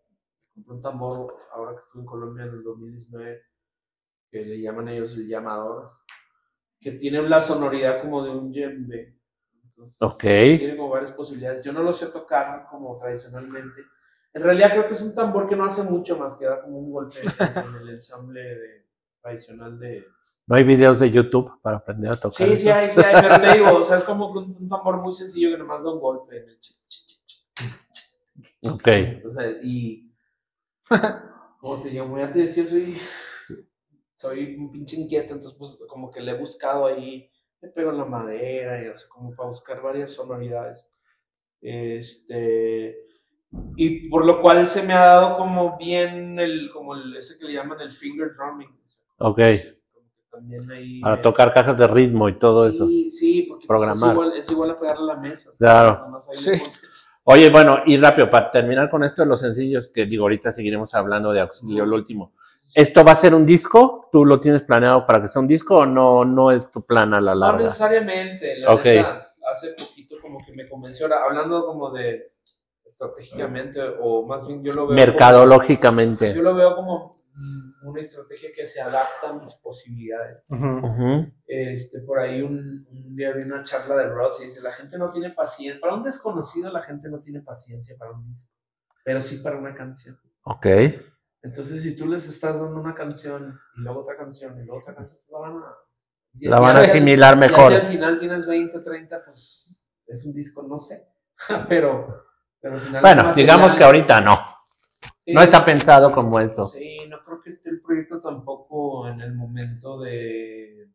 Compré 0.53 0.73
un 0.75 0.81
tambor 0.81 1.35
ahora 1.51 1.73
que 1.73 1.81
estuve 1.81 2.01
en 2.01 2.05
Colombia 2.07 2.43
en 2.45 2.49
el 2.51 2.63
2019, 2.63 3.41
que 4.35 4.45
le 4.45 4.59
llaman 4.59 4.89
ellos 4.89 5.13
el 5.13 5.27
llamador, 5.29 5.93
que 6.81 6.91
tiene 6.91 7.21
la 7.21 7.39
sonoridad 7.39 8.01
como 8.01 8.21
de 8.21 8.31
un 8.31 8.51
djembe. 8.51 9.17
Entonces, 9.63 9.97
Ok. 10.01 10.21
Tiene 10.21 10.75
como 10.75 10.89
varias 10.89 11.13
posibilidades. 11.13 11.63
Yo 11.63 11.71
no 11.71 11.81
lo 11.83 11.93
sé 11.93 12.07
tocar 12.07 12.67
como 12.69 12.99
tradicionalmente. 12.99 13.81
En 14.33 14.43
realidad 14.43 14.71
creo 14.71 14.87
que 14.87 14.93
es 14.93 15.01
un 15.01 15.15
tambor 15.15 15.47
que 15.47 15.55
no 15.55 15.63
hace 15.63 15.83
mucho 15.83 16.17
más 16.17 16.33
que 16.33 16.43
da 16.43 16.61
como 16.61 16.79
un 16.79 16.91
golpe 16.91 17.19
en 17.21 17.75
el 17.81 17.89
ensamble 17.89 18.41
de- 18.41 18.85
tradicional 19.21 19.79
de, 19.79 20.05
¿No 20.47 20.55
hay 20.57 20.63
videos 20.65 20.99
de 20.99 21.09
YouTube 21.09 21.59
para 21.61 21.77
aprender 21.77 22.11
a 22.11 22.15
tocar? 22.15 22.33
Sí, 22.33 22.57
sí 22.57 22.67
eso? 22.67 22.77
hay, 22.77 22.89
sí 22.89 23.01
hay, 23.01 23.15
pero 23.21 23.41
te 23.41 23.57
digo, 23.57 23.73
o 23.77 23.83
sea, 23.85 23.97
es 23.97 24.03
como 24.03 24.27
un, 24.31 24.57
un 24.59 24.69
tambor 24.69 24.97
muy 24.97 25.13
sencillo 25.13 25.51
que 25.51 25.57
nomás 25.57 25.81
da 25.81 25.91
un 25.93 25.99
golpe 26.01 26.37
en 26.37 26.49
el. 26.49 26.59
Ok. 28.69 28.87
O 29.25 29.31
sea, 29.31 29.49
y. 29.63 30.11
Como 31.61 31.81
te 31.81 31.89
digo, 31.89 32.03
como 32.03 32.19
ya 32.19 32.31
te 32.31 32.39
decía, 32.39 32.65
soy. 32.65 32.97
Soy 34.17 34.55
un 34.55 34.71
pinche 34.71 34.95
inquieto, 34.97 35.33
entonces, 35.33 35.57
pues, 35.57 35.83
como 35.89 36.09
que 36.11 36.21
le 36.21 36.31
he 36.31 36.37
buscado 36.39 36.85
ahí. 36.87 37.29
Le 37.61 37.69
pego 37.69 37.91
en 37.91 37.97
la 37.97 38.05
madera, 38.05 38.83
y, 38.83 38.87
o 38.87 38.95
sea, 38.97 39.07
como 39.09 39.35
para 39.35 39.49
buscar 39.49 39.81
varias 39.81 40.11
sonoridades. 40.13 40.87
Este. 41.61 42.97
Y 43.77 44.09
por 44.09 44.25
lo 44.25 44.41
cual 44.41 44.67
se 44.67 44.83
me 44.83 44.93
ha 44.93 45.05
dado 45.05 45.37
como 45.37 45.77
bien 45.77 46.39
el. 46.39 46.69
Como 46.71 46.95
el, 46.95 47.15
ese 47.17 47.37
que 47.37 47.45
le 47.45 47.53
llaman 47.53 47.79
el 47.81 47.91
finger 47.93 48.33
drumming. 48.35 48.69
o 48.69 48.89
sea, 48.89 49.01
Ok. 49.17 49.39
como 49.93 50.09
que 50.13 50.21
también 50.31 50.71
ahí. 50.71 51.01
Para 51.01 51.21
tocar 51.21 51.53
cajas 51.53 51.77
de 51.77 51.87
ritmo 51.87 52.29
y 52.29 52.37
todo 52.37 52.67
eso. 52.67 52.87
Sí, 52.87 53.09
sí, 53.09 53.41
porque 53.49 53.65
pues, 53.65 53.79
Programar. 53.79 54.09
es, 54.09 54.13
igual, 54.13 54.33
es 54.37 54.51
igual 54.51 54.69
a 54.71 54.79
pegarle 54.79 55.11
a 55.11 55.15
la 55.15 55.21
mesa. 55.21 55.51
Claro. 55.57 56.21
Sí. 56.33 56.51
Oye, 57.23 57.49
bueno, 57.49 57.77
y 57.85 57.97
rápido, 57.97 58.29
para 58.29 58.51
terminar 58.51 58.89
con 58.89 59.03
esto 59.03 59.23
de 59.23 59.27
los 59.27 59.39
sencillos, 59.39 59.87
que 59.89 60.05
digo, 60.05 60.25
ahorita 60.25 60.51
seguiremos 60.51 60.93
hablando 60.93 61.31
de 61.31 61.41
auxilio, 61.41 61.85
lo 61.85 61.95
último. 61.95 62.33
¿Esto 62.75 63.05
va 63.05 63.13
a 63.13 63.15
ser 63.15 63.33
un 63.33 63.45
disco? 63.45 64.09
¿Tú 64.11 64.25
lo 64.25 64.39
tienes 64.41 64.61
planeado 64.63 65.05
para 65.07 65.21
que 65.21 65.27
sea 65.29 65.41
un 65.41 65.47
disco 65.47 65.77
o 65.77 65.85
no, 65.85 66.25
no 66.25 66.51
es 66.51 66.69
tu 66.71 66.85
plan 66.85 67.13
a 67.13 67.21
la 67.21 67.33
No 67.33 67.39
larga? 67.39 67.63
necesariamente, 67.63 68.57
la 68.59 68.73
Ok. 68.73 68.83
neta, 68.85 69.21
hace 69.51 69.73
poquito 69.73 70.17
como 70.21 70.39
que 70.45 70.51
me 70.53 70.67
convenció, 70.67 71.07
hablando 71.13 71.65
como 71.65 71.91
de 71.91 72.33
estratégicamente, 72.85 73.79
o 74.01 74.25
más 74.25 74.45
bien 74.45 74.63
yo 74.63 74.73
lo 74.73 74.87
veo 74.87 74.95
Mercadológicamente. 74.95 76.27
como, 76.27 76.35
yo 76.35 76.41
lo 76.43 76.55
veo 76.55 76.75
como 76.75 77.15
una 77.83 78.01
estrategia 78.01 78.49
que 78.55 78.65
se 78.65 78.81
adapta 78.81 79.29
a 79.29 79.33
mis 79.33 79.53
posibilidades. 79.55 80.43
Este, 81.47 81.99
por 82.01 82.19
ahí 82.19 82.41
un, 82.41 82.85
un 82.89 83.15
día 83.15 83.31
vi 83.33 83.43
una 83.43 83.63
charla 83.63 83.95
de 83.95 84.07
Ross 84.09 84.41
y 84.41 84.45
dice, 84.47 84.61
la 84.61 84.71
gente 84.71 84.97
no 84.97 85.11
tiene 85.11 85.29
paciencia, 85.29 85.79
para 85.79 85.93
un 85.93 86.03
desconocido 86.03 86.71
la 86.71 86.81
gente 86.81 87.07
no 87.09 87.19
tiene 87.21 87.41
paciencia 87.41 87.95
para 87.97 88.11
un 88.11 88.25
disco, 88.25 88.51
pero 89.03 89.21
sí 89.21 89.37
para 89.37 89.57
una 89.57 89.75
canción. 89.75 90.17
Ok. 90.43 90.65
Entonces, 91.45 91.83
si 91.83 91.95
tú 91.95 92.07
les 92.07 92.27
estás 92.27 92.59
dando 92.59 92.79
una 92.79 92.93
canción 92.95 93.59
y 93.77 93.81
luego 93.81 94.01
otra 94.01 94.17
canción 94.17 94.59
y 94.59 94.65
luego 94.65 94.81
otra 94.81 94.95
canción, 94.95 95.19
la 95.31 95.39
van 95.39 95.57
a, 95.57 95.75
La 96.41 96.59
van 96.59 96.77
a 96.77 96.79
asimilar 96.81 97.33
ya 97.35 97.39
mejor. 97.39 97.69
si 97.71 97.75
al 97.77 97.81
final 97.83 98.19
tienes 98.19 98.47
20, 98.47 98.79
30, 98.79 99.23
pues 99.23 99.85
es 100.07 100.25
un 100.25 100.33
disco, 100.33 100.63
no 100.63 100.79
sé. 100.79 101.07
pero, 101.69 102.25
pero 102.59 102.75
al 102.75 102.79
final. 102.81 103.01
Bueno, 103.01 103.33
digamos 103.33 103.73
que 103.75 103.83
ahorita 103.83 104.21
no. 104.21 104.35
Sí, 105.23 105.33
No 105.33 105.41
está 105.41 105.63
pensado 105.63 106.11
como 106.11 106.39
eso. 106.39 106.65
Sí, 106.67 106.97
no 107.07 107.23
creo 107.23 107.41
que 107.41 107.51
esté 107.51 107.69
el 107.69 107.81
proyecto 107.81 108.19
tampoco 108.21 109.07
en 109.07 109.21
el 109.21 109.33
momento 109.35 109.99
de, 109.99 110.89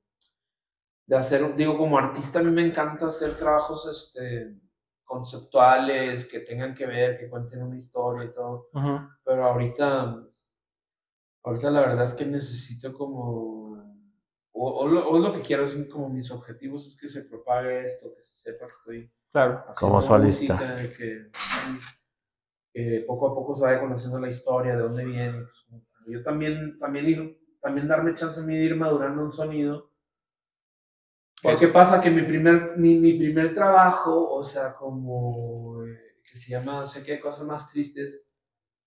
de 1.07 1.17
hacer, 1.17 1.43
un- 1.45 1.57
digo, 1.57 1.77
como 1.79 1.99
artista 1.99 2.39
a 2.39 2.43
mí 2.43 2.51
me 2.51 2.67
encanta 2.67 3.07
hacer 3.07 3.37
trabajos 3.37 3.87
este, 3.89 4.57
conceptuales, 5.05 6.27
que 6.27 6.41
tengan 6.41 6.75
que 6.75 6.87
ver, 6.87 7.19
que 7.19 7.29
cuenten 7.29 7.63
una 7.63 7.77
historia 7.77 8.25
y 8.25 8.33
todo. 8.35 8.69
Pero 9.25 9.45
ahorita, 9.45 10.25
ahorita 11.43 11.71
la 11.71 11.81
verdad 11.81 12.05
es 12.05 12.15
que 12.15 12.27
necesito 12.27 12.93
como, 12.93 13.71
o, 14.53 14.71
o 14.71 14.89
lo, 14.89 15.09
o 15.09 15.19
lo 15.19 15.33
que 15.33 15.41
quiero 15.41 15.65
es 15.65 15.75
como 15.91 16.09
mis 16.09 16.31
objetivos 16.31 16.87
es 16.87 17.01
que 17.01 17.09
se 17.09 17.23
propague 17.23 17.87
esto, 17.87 18.15
que 18.15 18.23
se 18.23 18.37
sepa 18.37 18.67
que 18.67 18.73
estoy 18.73 19.13
Claro. 19.33 19.65
Como 19.79 20.03
solista. 20.03 20.55
música, 20.55 20.77
que, 20.97 21.31
que 22.73 23.05
poco 23.07 23.29
a 23.29 23.35
poco 23.35 23.55
se 23.55 23.65
vaya 23.65 23.81
conociendo 23.81 24.19
la 24.19 24.29
historia, 24.29 24.77
de 24.77 24.83
dónde 24.83 25.05
viene. 25.05 25.45
pues, 25.69 25.83
yo 26.09 26.23
también, 26.23 26.79
también 26.79 27.09
ir, 27.09 27.41
también 27.61 27.87
darme 27.87 28.15
chance 28.15 28.41
a 28.41 28.43
mí 28.43 28.57
de 28.57 28.65
ir 28.65 28.77
madurando 28.77 29.23
un 29.23 29.33
sonido. 29.33 29.91
Porque 31.43 31.69
pasa 31.69 32.01
que 32.01 32.11
mi 32.11 32.23
primer, 32.23 32.77
mi, 32.77 32.99
mi 32.99 33.15
primer 33.15 33.55
trabajo, 33.55 34.31
o 34.35 34.43
sea, 34.43 34.75
como 34.75 35.85
eh, 35.87 36.21
que 36.31 36.39
se 36.39 36.51
llama, 36.51 36.85
sé 36.87 37.03
que 37.03 37.13
hay 37.13 37.21
cosas 37.21 37.47
más 37.47 37.71
tristes, 37.71 38.30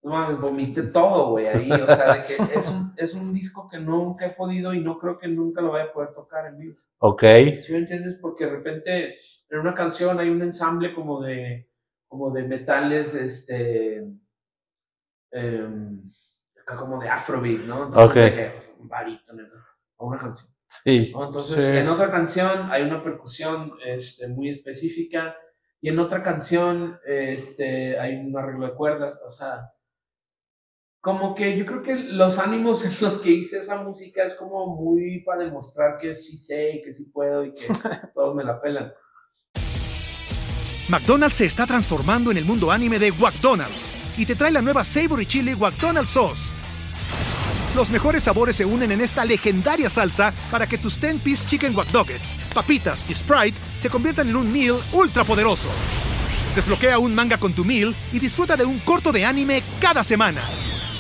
no 0.04 0.12
mames, 0.12 0.40
vomité 0.40 0.84
todo, 0.84 1.30
güey, 1.32 1.48
ahí, 1.48 1.72
o 1.72 1.88
sea, 1.88 2.14
de 2.16 2.26
que 2.26 2.36
es 2.54 2.70
un, 2.70 2.94
es 2.98 3.14
un 3.16 3.34
disco 3.34 3.70
que 3.70 3.80
nunca 3.80 4.26
he 4.26 4.32
podido 4.32 4.74
y 4.74 4.82
no 4.82 5.00
creo 5.00 5.18
que 5.18 5.28
nunca 5.28 5.62
lo 5.62 5.72
vaya 5.72 5.86
a 5.86 5.94
poder 5.94 6.14
tocar 6.14 6.46
en 6.48 6.58
vivo. 6.58 6.78
Ok. 7.00 7.24
¿Sí 7.64 7.72
me 7.72 7.80
entiendes? 7.80 8.18
Porque 8.22 8.46
de 8.46 8.52
repente 8.52 9.16
en 9.50 9.60
una 9.60 9.74
canción 9.74 10.20
hay 10.20 10.30
un 10.30 10.42
ensamble 10.42 10.94
como 10.94 11.22
de, 11.22 11.70
como 12.08 12.32
de 12.32 12.44
metales, 12.44 13.16
este, 13.16 14.06
em, 15.32 16.02
acá 16.62 16.78
como 16.78 17.00
de 17.02 17.10
afrobeat, 17.10 17.62
¿no? 17.66 17.86
Entonces, 17.86 18.10
Ok. 18.10 18.16
de 18.16 18.36
que, 18.36 18.50
pues, 18.52 18.76
un 18.80 18.88
barítono, 18.88 19.42
¿no? 19.44 19.54
O 19.98 20.08
una 20.08 20.18
canción. 20.20 20.50
Sí. 20.84 21.14
Entonces, 21.16 21.56
Sí. 21.64 21.78
en 21.78 21.88
otra 21.88 22.10
canción 22.10 22.72
hay 22.72 22.84
una 22.84 23.04
percusión 23.04 23.74
este, 23.86 24.28
muy 24.28 24.50
específica 24.50 25.36
y 25.82 25.90
en 25.90 26.00
otra 26.00 26.24
canción 26.24 27.00
este, 27.06 28.00
hay 28.00 28.16
un 28.16 28.36
arreglo 28.38 28.68
de 28.68 28.74
cuerdas. 28.74 29.22
O 29.26 29.30
sea, 29.30 29.73
como 31.04 31.36
que 31.36 31.58
yo 31.58 31.66
creo 31.66 31.84
que 31.84 31.96
los 31.96 32.40
ánimos 32.40 32.86
en 32.86 32.94
los 33.02 33.18
que 33.18 33.30
hice 33.30 33.60
esa 33.60 33.76
música 33.84 34.24
es 34.24 34.36
como 34.36 34.74
muy 34.74 35.20
para 35.26 35.44
demostrar 35.44 35.98
que 36.00 36.16
sí 36.16 36.38
sé 36.38 36.76
y 36.76 36.82
que 36.82 36.94
sí 36.94 37.04
puedo 37.04 37.44
y 37.44 37.54
que 37.54 37.68
todos 38.16 38.34
me 38.34 38.46
la 38.46 38.62
pelan. 38.62 38.94
McDonald's 40.88 41.36
se 41.36 41.46
está 41.46 41.68
transformando 41.68 42.32
en 42.32 42.38
el 42.38 42.46
mundo 42.46 42.72
anime 42.72 43.00
de 43.00 43.12
McDonald's 43.12 44.18
y 44.18 44.26
te 44.26 44.34
trae 44.34 44.52
la 44.54 44.62
nueva 44.62 44.86
Savory 44.86 45.26
Chili 45.26 45.54
McDonald's 45.58 46.12
Sauce. 46.12 46.54
Los 47.76 47.90
mejores 47.90 48.24
sabores 48.24 48.56
se 48.56 48.64
unen 48.64 48.94
en 48.94 49.02
esta 49.02 49.26
legendaria 49.26 49.90
salsa 49.90 50.32
para 50.50 50.68
que 50.68 50.78
tus 50.78 51.02
10-piece 51.02 51.50
chicken 51.50 51.76
wack 51.76 51.90
papitas 52.54 53.10
y 53.10 53.14
Sprite 53.14 53.58
se 53.82 53.90
conviertan 53.90 54.30
en 54.30 54.38
un 54.38 54.54
meal 54.54 54.78
ultra 54.94 55.26
poderoso. 55.26 55.68
Desbloquea 56.56 56.98
un 56.98 57.14
manga 57.14 57.38
con 57.38 57.52
tu 57.52 57.66
meal 57.66 57.94
y 58.14 58.20
disfruta 58.20 58.56
de 58.56 58.64
un 58.64 58.80
corto 58.80 59.12
de 59.12 59.26
anime 59.26 59.62
cada 59.82 60.02
semana. 60.06 60.42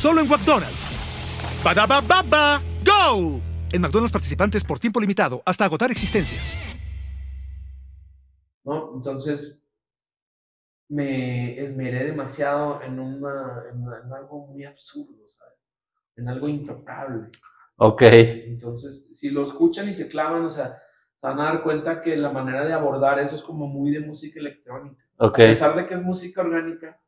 Solo 0.03 0.19
en 0.19 0.27
McDonald's. 0.27 1.63
ba 1.63 1.74
baba 1.86 2.62
go! 2.83 3.39
En 3.72 3.81
McDonald's 3.81 4.12
participantes 4.12 4.62
por 4.65 4.77
tiempo 4.77 5.00
limitado 5.00 5.41
hasta 5.45 5.63
agotar 5.63 5.91
existencias. 5.91 6.57
¿no? 8.65 8.95
Entonces, 8.95 9.63
me 10.89 11.57
esmeré 11.57 12.03
demasiado 12.03 12.81
en, 12.81 13.00
una, 13.00 13.63
en, 13.72 13.81
en 13.81 14.13
algo 14.13 14.45
muy 14.48 14.65
absurdo, 14.65 15.24
¿sabes? 15.38 15.57
En 16.17 16.27
algo 16.27 16.50
intocable. 16.50 17.29
Ok. 17.77 18.01
Entonces, 18.01 19.07
si 19.13 19.29
lo 19.29 19.45
escuchan 19.45 19.88
y 19.88 19.93
se 19.93 20.10
clavan, 20.10 20.43
o 20.43 20.51
sea, 20.51 20.81
se 21.15 21.27
van 21.27 21.39
a 21.39 21.45
dar 21.45 21.63
cuenta 21.63 22.01
que 22.01 22.17
la 22.17 22.29
manera 22.29 22.65
de 22.65 22.74
abordar 22.74 23.19
eso 23.19 23.38
es 23.38 23.41
como 23.41 23.67
muy 23.67 23.91
de 23.91 24.01
música 24.01 24.41
electrónica. 24.41 25.01
Ok. 25.19 25.39
A 25.39 25.45
pesar 25.45 25.77
de 25.77 25.88
que 25.88 25.93
es 25.93 26.01
música 26.01 26.41
orgánica, 26.41 27.00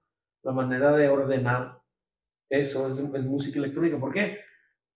la 0.43 0.53
manera 0.53 0.93
de 0.93 1.09
ordenar 1.09 1.83
eso 2.49 2.87
es, 2.91 2.97
es 2.99 3.25
música 3.25 3.59
electrónica. 3.59 3.97
¿Por 3.99 4.13
qué? 4.13 4.39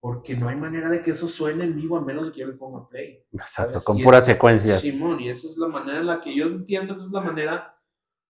Porque 0.01 0.35
no 0.37 0.47
hay 0.47 0.55
manera 0.55 0.89
de 0.89 1.01
que 1.01 1.11
eso 1.11 1.27
suene 1.27 1.65
en 1.65 1.75
vivo 1.75 1.97
a 1.97 2.01
menos 2.01 2.25
de 2.25 2.31
que 2.31 2.39
yo 2.41 2.47
le 2.47 2.53
ponga 2.53 2.87
play. 2.87 3.21
Exacto, 3.33 3.71
¿sabes? 3.73 3.83
con 3.83 3.97
Y 3.97 4.03
puras 4.03 4.21
es- 4.21 4.27
secuencias. 4.27 4.79
Simón, 4.81 5.19
y 5.19 5.29
esa 5.29 5.47
es 5.47 5.57
la 5.57 5.67
manera 5.67 5.99
en 5.99 6.05
la 6.07 6.19
que 6.21 6.33
yo 6.33 6.45
entiendo 6.45 6.93
que 6.95 7.01
es 7.01 7.11
la 7.11 7.21
manera 7.21 7.75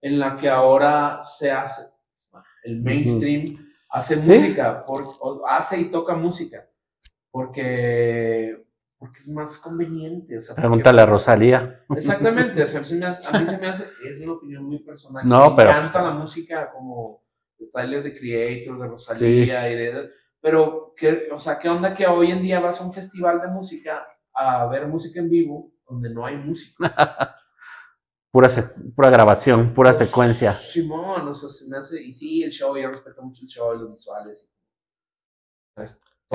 en 0.02 0.18
la 0.18 0.36
que 0.36 0.50
ahora 0.50 1.20
se 1.22 1.52
hace. 1.52 1.92
El 2.64 2.82
mainstream 2.82 3.68
hace 3.90 4.16
música, 4.16 4.84
por- 4.86 5.06
hace 5.48 5.80
y 5.80 5.92
toca 5.92 6.16
música, 6.16 6.68
porque, 7.32 8.66
porque 8.98 9.20
es 9.20 9.28
más 9.28 9.58
conveniente. 9.58 10.38
O 10.38 10.42
sea, 10.42 10.56
porque- 10.56 10.62
Pregúntale 10.68 11.02
a 11.02 11.06
Rosalía. 11.06 11.84
Exactamente, 11.96 12.64
o 12.64 12.68
sea, 12.68 12.80
a 12.80 13.40
mí 13.40 13.48
se 13.48 13.58
me 13.58 13.68
hace, 13.68 13.86
es 14.08 14.20
una 14.22 14.34
opinión 14.34 14.64
muy 14.66 14.80
personal. 14.80 15.28
No, 15.28 15.52
me 15.52 15.56
pero- 15.56 15.70
encanta 15.72 16.02
la 16.02 16.12
música 16.12 16.72
como 16.72 17.24
de 17.60 17.68
Tyler, 17.68 18.04
the 18.04 18.18
Creator, 18.18 18.80
de 18.80 18.88
Rosalía 18.88 19.70
y 19.70 19.76
de... 19.76 20.10
Pero, 20.42 20.94
¿qué, 20.96 21.28
o 21.32 21.38
sea, 21.38 21.60
¿qué 21.60 21.68
onda 21.70 21.94
que 21.94 22.08
hoy 22.08 22.32
en 22.32 22.42
día 22.42 22.60
vas 22.60 22.80
a 22.80 22.86
un 22.86 22.94
festival 22.94 23.42
de 23.42 23.48
música 23.50 24.08
a 24.34 24.66
ver 24.68 24.88
música 24.88 25.20
en 25.20 25.30
vivo 25.30 25.72
donde 25.88 26.10
no 26.10 26.26
hay 26.26 26.38
música? 26.38 26.76
Pura, 28.32 28.48
pura 28.96 29.10
grabación, 29.10 29.74
pura 29.74 29.92
secuencia. 29.92 30.54
Simón, 30.54 31.28
o 31.28 31.34
sea, 31.34 31.50
se 31.50 31.68
me 31.68 31.78
hace... 31.78 32.00
Y 32.02 32.12
sí, 32.14 32.44
el 32.44 32.52
show, 32.52 32.78
yo 32.78 32.90
respeto 32.92 33.24
mucho 33.24 33.42
el 33.42 33.48
show 33.48 33.74
y 33.76 33.80
los 33.80 33.92
visuales. 33.92 34.48
Todo 35.76 35.86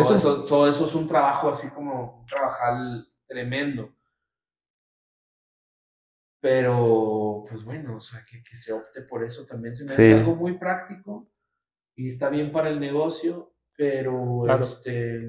Eso 0.04 0.14
eso, 0.16 0.42
es- 0.42 0.46
todo 0.48 0.68
eso 0.68 0.86
es 0.86 0.94
un 0.96 1.06
trabajo 1.06 1.50
así 1.50 1.70
como 1.70 2.20
un 2.20 2.26
trabajal 2.26 3.06
tremendo. 3.28 3.94
Pero, 6.44 7.46
pues 7.48 7.64
bueno, 7.64 7.96
o 7.96 8.00
sea, 8.02 8.20
que, 8.30 8.42
que 8.44 8.54
se 8.58 8.70
opte 8.70 9.00
por 9.00 9.24
eso 9.24 9.46
también 9.46 9.74
se 9.74 9.84
me 9.84 9.88
Sí. 9.92 9.94
hace 10.02 10.12
algo 10.12 10.36
muy 10.36 10.58
práctico 10.58 11.32
y 11.96 12.10
está 12.10 12.28
bien 12.28 12.52
para 12.52 12.68
el 12.68 12.78
negocio, 12.78 13.54
pero 13.74 14.42
Claro. 14.44 14.64
este. 14.64 15.22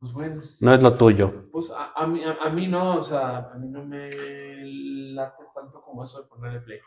Pues 0.00 0.10
bueno, 0.14 0.42
No 0.60 0.74
es 0.74 0.82
lo 0.82 0.96
tuyo. 0.96 1.42
pues 1.52 1.70
a, 1.70 1.92
a 1.92 2.06
mí, 2.06 2.24
a, 2.24 2.32
a 2.32 2.48
mí 2.48 2.66
no, 2.66 3.00
o 3.00 3.04
sea, 3.04 3.50
a 3.52 3.58
mí 3.58 3.68
no 3.68 3.84
me 3.84 4.08
late 4.10 5.44
tanto 5.54 5.82
como 5.82 6.02
eso 6.04 6.22
de 6.22 6.28
ponerle 6.30 6.60
play. 6.60 6.80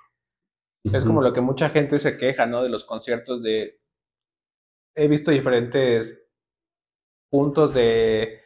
Es 0.86 1.06
como 1.06 1.22
lo 1.22 1.32
que 1.34 1.42
mucha 1.42 1.70
gente 1.70 2.00
se 2.00 2.18
queja, 2.18 2.48
¿no? 2.48 2.64
De 2.64 2.70
los 2.70 2.84
conciertos 2.84 3.44
de... 3.44 3.80
He 4.96 5.08
visto 5.08 5.30
diferentes 5.30 6.20
puntos 7.30 7.76
de... 7.76 8.42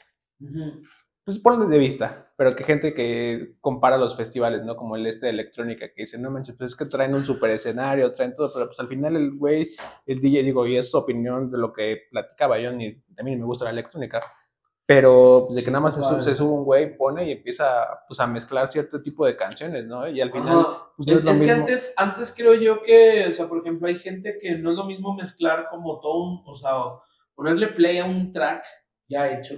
Pues 1.23 1.37
ponle 1.37 1.67
de 1.67 1.77
vista, 1.77 2.31
pero 2.35 2.55
que 2.55 2.63
gente 2.63 2.93
que 2.95 3.55
compara 3.61 3.97
los 3.97 4.17
festivales, 4.17 4.63
¿no? 4.65 4.75
Como 4.75 4.95
el 4.95 5.05
este 5.05 5.27
de 5.27 5.33
electrónica, 5.33 5.87
que 5.93 6.01
dice, 6.01 6.17
no 6.17 6.31
manches, 6.31 6.55
pues 6.57 6.71
es 6.71 6.77
que 6.77 6.85
traen 6.85 7.13
un 7.13 7.23
super 7.25 7.51
escenario, 7.51 8.11
traen 8.11 8.35
todo, 8.35 8.51
pero 8.51 8.65
pues 8.65 8.79
al 8.79 8.87
final 8.87 9.15
el 9.15 9.29
güey, 9.37 9.69
el 10.07 10.19
DJ, 10.19 10.43
digo, 10.43 10.65
y 10.65 10.77
es 10.77 10.89
su 10.89 10.97
opinión 10.97 11.51
de 11.51 11.59
lo 11.59 11.71
que 11.73 12.03
platicaba 12.09 12.57
yo, 12.59 12.71
ni 12.71 12.87
a 12.87 13.23
mí 13.23 13.31
ni 13.31 13.35
me 13.37 13.45
gusta 13.45 13.65
la 13.65 13.71
electrónica, 13.71 14.19
pero 14.85 15.43
pues 15.45 15.55
de 15.57 15.63
que 15.63 15.69
nada 15.71 15.83
más 15.83 15.95
se, 15.95 16.01
su- 16.01 16.21
se 16.23 16.35
sube 16.35 16.49
un 16.53 16.65
güey, 16.65 16.97
pone 16.97 17.27
y 17.29 17.31
empieza 17.33 18.03
pues 18.07 18.19
a 18.19 18.25
mezclar 18.27 18.67
cierto 18.67 19.01
tipo 19.01 19.23
de 19.25 19.37
canciones, 19.37 19.85
¿no? 19.85 20.07
Y 20.09 20.19
al 20.21 20.31
final, 20.31 20.59
Ajá. 20.59 20.87
pues 20.97 21.07
no 21.07 21.13
es, 21.13 21.19
es, 21.19 21.25
lo 21.25 21.31
es 21.31 21.37
que 21.37 21.43
mismo. 21.45 21.59
antes, 21.61 21.93
antes 21.97 22.33
creo 22.35 22.55
yo 22.55 22.81
que, 22.81 23.27
o 23.27 23.31
sea, 23.31 23.47
por 23.47 23.59
ejemplo, 23.59 23.87
hay 23.87 23.95
gente 23.95 24.39
que 24.41 24.55
no 24.57 24.71
es 24.71 24.75
lo 24.75 24.85
mismo 24.85 25.13
mezclar 25.15 25.67
como 25.69 25.99
todo 25.99 26.23
un, 26.23 26.43
o 26.45 26.55
sea, 26.55 26.73
ponerle 27.35 27.67
play 27.67 27.99
a 27.99 28.05
un 28.05 28.33
track 28.33 28.63
ya 29.07 29.31
hecho, 29.31 29.55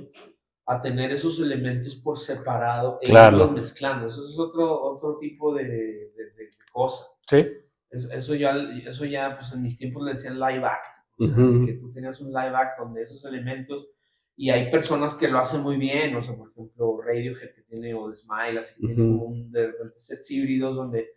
a 0.66 0.80
tener 0.80 1.12
esos 1.12 1.40
elementos 1.40 1.96
por 1.96 2.18
separado 2.18 2.98
e 3.02 3.08
Claro. 3.10 3.38
irlos 3.38 3.52
mezclando. 3.52 4.08
Eso 4.08 4.24
es 4.24 4.40
otro, 4.40 4.82
otro 4.82 5.18
tipo 5.20 5.54
de, 5.54 5.64
de, 5.66 6.32
de 6.38 6.50
cosa. 6.72 7.06
Sí, 7.30 7.46
Eso, 7.90 8.12
eso 8.12 8.36
ya, 8.36 8.52
eso 8.86 9.06
ya, 9.06 9.38
pues 9.38 9.52
en 9.54 9.62
mis 9.62 9.78
tiempos 9.78 10.04
le 10.04 10.14
decían 10.14 10.40
live 10.40 10.66
act. 10.66 10.96
O 11.20 11.26
sea, 11.26 11.34
Ujú. 11.38 11.66
que 11.66 11.74
tú 11.74 11.92
tenías 11.92 12.20
un 12.22 12.30
live 12.30 12.56
act 12.56 12.80
donde 12.80 13.02
esos 13.02 13.24
elementos, 13.26 13.88
y 14.36 14.50
hay 14.50 14.72
personas 14.72 15.14
que 15.14 15.28
lo 15.28 15.38
hacen 15.40 15.62
muy 15.62 15.78
bien, 15.78 16.16
o 16.16 16.22
sea, 16.22 16.36
por 16.36 16.50
ejemplo, 16.50 17.00
Radiohead 17.02 17.54
que 17.54 17.62
tiene, 17.64 17.94
o 17.94 18.10
The 18.10 18.16
Smile, 18.16 18.60
así 18.60 18.74
que 18.76 18.88
tiene 18.88 19.02
Ujú. 19.04 19.12
como 19.20 19.24
un, 19.26 19.52
de 19.52 19.68
repente 19.68 20.00
sets 20.00 20.32
híbridos 20.32 20.76
donde, 20.76 21.10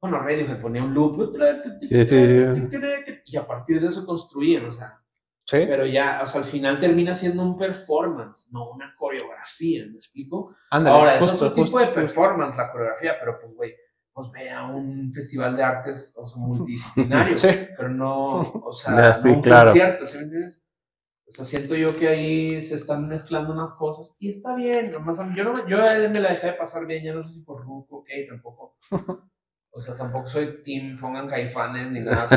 bueno, 0.00 0.18
Radiohead 0.20 0.60
ponía 0.62 0.82
un 0.82 0.94
loop, 0.94 1.36
Sí, 1.82 2.06
sí, 2.06 2.16
y 3.26 3.36
a 3.36 3.46
partir 3.46 3.80
de 3.80 3.88
eso 3.88 4.06
construían, 4.06 4.64
o 4.66 4.72
sea, 4.72 5.01
sí. 5.44 5.64
pero 5.66 5.86
ya, 5.86 6.20
o 6.22 6.26
sea, 6.26 6.40
al 6.42 6.46
final 6.46 6.78
termina 6.78 7.14
siendo 7.14 7.42
un 7.42 7.56
performance, 7.58 8.48
no 8.52 8.70
una 8.70 8.94
coreografía, 8.96 9.84
¿me 9.86 9.96
explico? 9.96 10.54
Ándale, 10.70 10.96
Ahora, 10.96 11.14
es 11.16 11.20
justo, 11.20 11.36
otro 11.36 11.48
tipo 11.52 11.62
justo, 11.62 11.78
de 11.78 11.84
justo. 11.86 12.00
performance 12.00 12.56
la 12.56 12.70
coreografía, 12.72 13.16
pero 13.20 13.38
pues, 13.40 13.52
güey, 13.54 13.74
pues 14.14 14.30
ve 14.32 14.50
a 14.50 14.66
un 14.66 15.12
festival 15.12 15.56
de 15.56 15.62
artes 15.62 16.14
o 16.18 16.26
sea, 16.26 16.42
multidisciplinario, 16.42 17.38
Sí. 17.38 17.48
pero 17.76 17.88
no, 17.88 18.40
o 18.64 18.72
sea, 18.72 18.94
Ya, 18.96 19.16
no 19.16 19.22
sí, 19.22 19.28
un 19.28 19.40
claro. 19.42 19.70
concierto, 19.70 20.04
¿sí 20.04 20.16
me 20.18 20.22
entiendes? 20.24 20.58
O 21.26 21.32
sea, 21.34 21.44
siento 21.46 21.74
yo 21.76 21.98
que 21.98 22.08
ahí 22.08 22.60
se 22.60 22.74
están 22.74 23.08
mezclando 23.08 23.54
unas 23.54 23.72
cosas 23.72 24.14
y 24.18 24.28
está 24.28 24.54
bien, 24.54 24.90
nomás 24.90 25.34
yo, 25.34 25.44
no, 25.44 25.66
yo 25.66 25.78
me 26.10 26.20
la 26.20 26.28
dejé 26.28 26.48
de 26.48 26.52
pasar 26.52 26.84
bien, 26.86 27.02
ya 27.04 27.14
no 27.14 27.22
sé 27.22 27.32
si 27.32 27.40
por 27.40 27.62
Ruco, 27.64 28.00
ok, 28.00 28.08
tampoco. 28.28 28.76
O 29.82 29.84
sea, 29.84 29.96
tampoco 29.96 30.28
soy 30.28 30.62
team, 30.64 30.96
pongan 31.00 31.26
caifanes 31.26 31.90
ni 31.90 31.98
nada, 32.00 32.28
me 32.30 32.36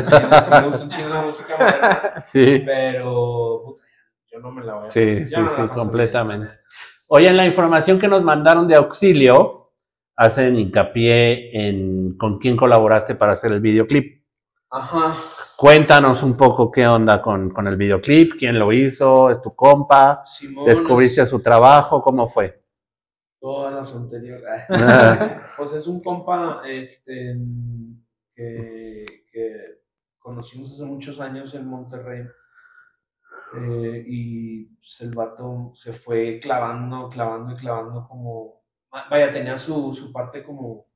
gusta 0.67 0.84
un 0.84 0.89
chingo 0.89 1.10
la 1.10 1.21
música 1.21 1.55
moderna, 1.60 2.25
Sí. 2.31 2.63
pero 2.65 3.62
puta, 3.65 3.84
yo 4.31 4.39
no 4.39 4.51
me 4.51 4.63
la 4.63 4.73
voy 4.73 4.88
a 4.88 4.89
Sí, 4.89 5.27
sí, 5.27 5.36
sí, 5.55 5.62
completamente. 5.75 6.47
bien. 6.47 6.60
Oye, 7.08 7.27
en 7.27 7.38
la 7.38 7.45
información 7.45 7.99
que 7.99 8.08
nos 8.08 8.23
mandaron 8.23 8.67
de 8.67 8.75
auxilio, 8.77 9.73
hacen 10.15 10.55
hincapié 10.55 11.67
en 11.67 12.17
con 12.17 12.39
quién 12.39 12.58
colaboraste 12.58 13.13
para 13.13 13.34
hacer 13.34 13.51
el 13.51 13.60
videoclip. 13.60 14.23
Ajá. 14.71 15.13
Cuéntanos 15.55 16.23
un 16.23 16.36
poco 16.36 16.71
qué 16.71 16.88
onda 16.88 17.21
con, 17.21 17.51
con 17.51 17.67
el 17.67 17.77
videoclip, 17.77 18.31
quién 18.39 18.58
lo 18.58 18.73
hizo, 18.73 19.29
es 19.29 19.39
tu 19.43 19.53
compa, 19.55 20.23
Simón, 20.25 20.65
descubriste 20.65 21.21
es- 21.21 21.29
su 21.29 21.41
trabajo, 21.43 22.01
¿cómo 22.01 22.27
fue? 22.27 22.64
Todas 23.45 23.75
las 23.75 23.95
anteriores. 23.95 24.63
Pues 25.55 25.73
es 25.73 25.86
un 25.86 26.01
compa 26.01 26.63
este, 26.65 27.38
que, 28.34 29.05
que 29.31 29.81
conocimos 30.17 30.71
hace 30.71 30.84
muchos 30.84 31.19
años 31.19 31.53
en 31.53 31.67
Monterrey. 31.67 32.25
eh, 33.55 34.03
y 34.03 34.65
pues, 34.77 34.99
el 35.01 35.12
vato 35.12 35.73
se 35.75 35.93
fue 35.93 36.39
clavando, 36.39 37.08
clavando 37.08 37.53
y 37.53 37.58
clavando 37.58 38.08
como... 38.08 38.63
Vaya, 39.12 39.31
tenía 39.31 39.60
su, 39.60 39.93
su 39.93 40.12
parte 40.12 40.43
como 40.43 40.88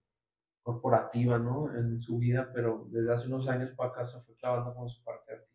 corporativa, 0.64 1.38
¿no? 1.38 1.72
En 1.76 2.02
su 2.02 2.18
vida, 2.18 2.50
pero 2.52 2.88
desde 2.90 3.14
hace 3.14 3.28
unos 3.28 3.48
años 3.48 3.76
para 3.78 3.92
acá 3.92 4.06
se 4.06 4.20
fue 4.22 4.36
clavando 4.38 4.74
con 4.74 4.90
su 4.90 5.04
parte. 5.04 5.49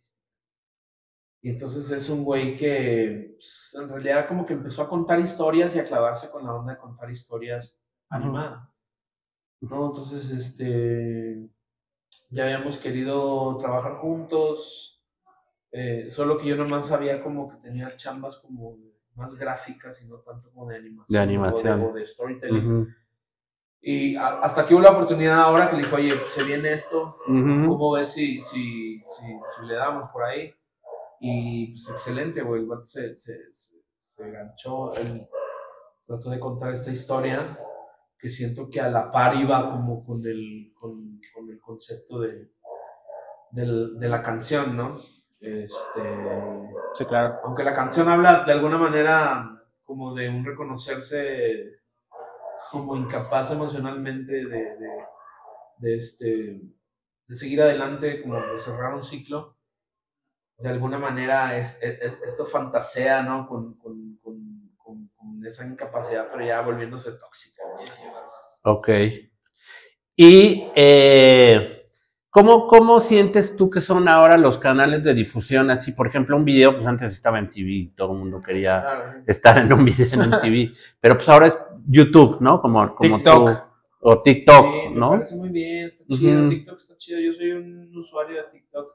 Y 1.44 1.50
entonces 1.50 1.90
es 1.90 2.08
un 2.08 2.24
güey 2.24 2.56
que 2.56 3.34
pues, 3.34 3.76
en 3.78 3.90
realidad 3.90 4.26
como 4.26 4.46
que 4.46 4.54
empezó 4.54 4.80
a 4.80 4.88
contar 4.88 5.20
historias 5.20 5.76
y 5.76 5.78
a 5.78 5.84
clavarse 5.84 6.30
con 6.30 6.42
la 6.46 6.54
onda 6.54 6.72
de 6.72 6.78
contar 6.78 7.10
historias 7.10 7.78
animadas. 8.08 8.66
¿no? 9.60 9.88
Entonces, 9.88 10.30
este, 10.30 11.46
ya 12.30 12.44
habíamos 12.44 12.78
querido 12.78 13.58
trabajar 13.58 13.96
juntos, 13.96 15.04
eh, 15.70 16.08
solo 16.10 16.38
que 16.38 16.46
yo 16.46 16.56
nomás 16.56 16.88
sabía 16.88 17.22
como 17.22 17.50
que 17.50 17.56
tenía 17.58 17.88
chambas 17.94 18.38
como 18.38 18.78
más 19.14 19.34
gráficas 19.34 20.00
y 20.00 20.06
no 20.06 20.20
tanto 20.20 20.50
como 20.50 20.70
de 20.70 20.76
animación. 20.76 21.04
De 21.08 21.18
animación. 21.28 21.80
O 21.82 21.84
de, 21.84 21.90
o 21.90 21.92
de 21.92 22.06
storytelling. 22.06 22.56
Ujú, 22.80 22.88
Y 23.82 24.16
a- 24.16 24.40
hasta 24.40 24.66
que 24.66 24.72
hubo 24.74 24.80
la 24.82 24.92
oportunidad 24.92 25.42
ahora 25.42 25.68
que 25.68 25.76
le 25.76 25.82
dijo, 25.82 25.96
oye, 25.96 26.18
se 26.18 26.42
viene 26.42 26.72
esto, 26.72 27.18
ujú. 27.26 27.68
¿cómo 27.68 27.92
ves 27.92 28.14
si, 28.14 28.40
si, 28.40 28.98
si, 29.00 29.26
si 29.26 29.66
le 29.66 29.74
damos 29.74 30.10
por 30.10 30.24
ahí? 30.24 30.54
Y 31.26 31.68
pues 31.72 31.88
excelente, 31.90 32.42
güey, 32.42 32.62
el 32.62 32.66
vato 32.68 32.84
se, 32.84 33.16
se, 33.16 33.34
se, 33.54 33.76
se 34.16 34.22
enganchó, 34.22 34.94
él 34.96 35.22
trató 36.06 36.30
de 36.30 36.38
contar 36.40 36.74
esta 36.74 36.90
historia 36.90 37.58
que 38.18 38.30
siento 38.30 38.68
que 38.70 38.80
a 38.80 38.90
la 38.90 39.10
par 39.10 39.36
iba 39.36 39.70
como 39.70 40.04
con 40.04 40.24
el, 40.26 40.68
con, 40.78 40.92
con 41.34 41.50
el 41.50 41.60
concepto 41.60 42.20
de, 42.20 42.50
del- 43.52 43.98
de 43.98 44.08
la 44.08 44.22
canción, 44.22 44.76
¿no? 44.76 45.00
Este, 45.40 46.02
Sí, 46.94 47.04
claro. 47.06 47.40
aunque 47.44 47.64
la 47.64 47.74
canción 47.74 48.08
habla 48.08 48.44
de 48.44 48.52
alguna 48.52 48.78
manera 48.78 49.60
como 49.84 50.14
de 50.14 50.28
un 50.28 50.44
reconocerse 50.44 51.80
como 52.70 52.96
incapaz 52.96 53.52
emocionalmente 53.52 54.32
de, 54.32 54.46
de, 54.48 54.88
de 55.78 55.96
este, 55.96 56.60
de 57.28 57.36
seguir 57.36 57.62
adelante, 57.62 58.22
como 58.22 58.36
de 58.36 58.60
cerrar 58.60 58.94
un 58.94 59.04
ciclo, 59.04 59.53
de 60.58 60.68
alguna 60.68 60.98
manera 60.98 61.56
es, 61.58 61.78
es- 61.82 62.00
es- 62.00 62.22
esto 62.26 62.44
fantasea, 62.44 63.22
¿no? 63.22 63.46
Con, 63.48 63.74
con, 63.74 64.16
con, 64.22 64.70
con- 64.76 65.08
con 65.16 65.46
esa 65.46 65.66
incapacidad, 65.66 66.28
pero 66.32 66.44
ya 66.46 66.60
volviéndose 66.60 67.12
tóxica. 67.12 67.62
¿no? 68.62 68.72
Ok. 68.72 68.88
Y, 70.16 70.68
eh, 70.76 71.88
¿cómo, 72.30 72.66
¿cómo 72.68 73.00
sientes 73.00 73.56
tú 73.56 73.68
que 73.68 73.80
son 73.80 74.06
ahora 74.08 74.38
los 74.38 74.58
canales 74.58 75.02
de 75.02 75.12
difusión? 75.14 75.70
Así, 75.70 75.92
por 75.92 76.06
ejemplo, 76.06 76.36
un 76.36 76.44
video, 76.44 76.74
pues 76.74 76.86
antes 76.86 77.12
estaba 77.12 77.38
en 77.38 77.50
TV, 77.50 77.92
todo 77.96 78.12
el 78.12 78.18
mundo 78.18 78.40
quería 78.40 78.80
Claro. 78.80 79.22
estar 79.26 79.58
en 79.58 79.72
un 79.72 79.84
video 79.84 80.06
en 80.22 80.30
TV, 80.40 80.72
pero 81.00 81.16
pues 81.16 81.28
ahora 81.28 81.48
es 81.48 81.58
YouTube, 81.88 82.40
¿no? 82.40 82.60
Como, 82.60 82.94
como 82.94 83.16
TikTok. 83.16 83.48
tú, 83.50 83.58
o 84.06 84.22
TikTok, 84.22 84.64
Sí, 84.66 84.88
me 84.90 85.00
¿no? 85.00 85.10
parece 85.10 85.36
muy 85.36 85.48
bien, 85.48 85.86
está 86.00 86.14
chido. 86.16 86.48
TikTok 86.48 86.78
está 86.78 86.96
chido. 86.96 87.20
Yo 87.20 87.32
soy 87.32 87.50
un 87.52 87.96
usuario 87.96 88.36
de 88.36 88.42
TikTok. 88.52 88.86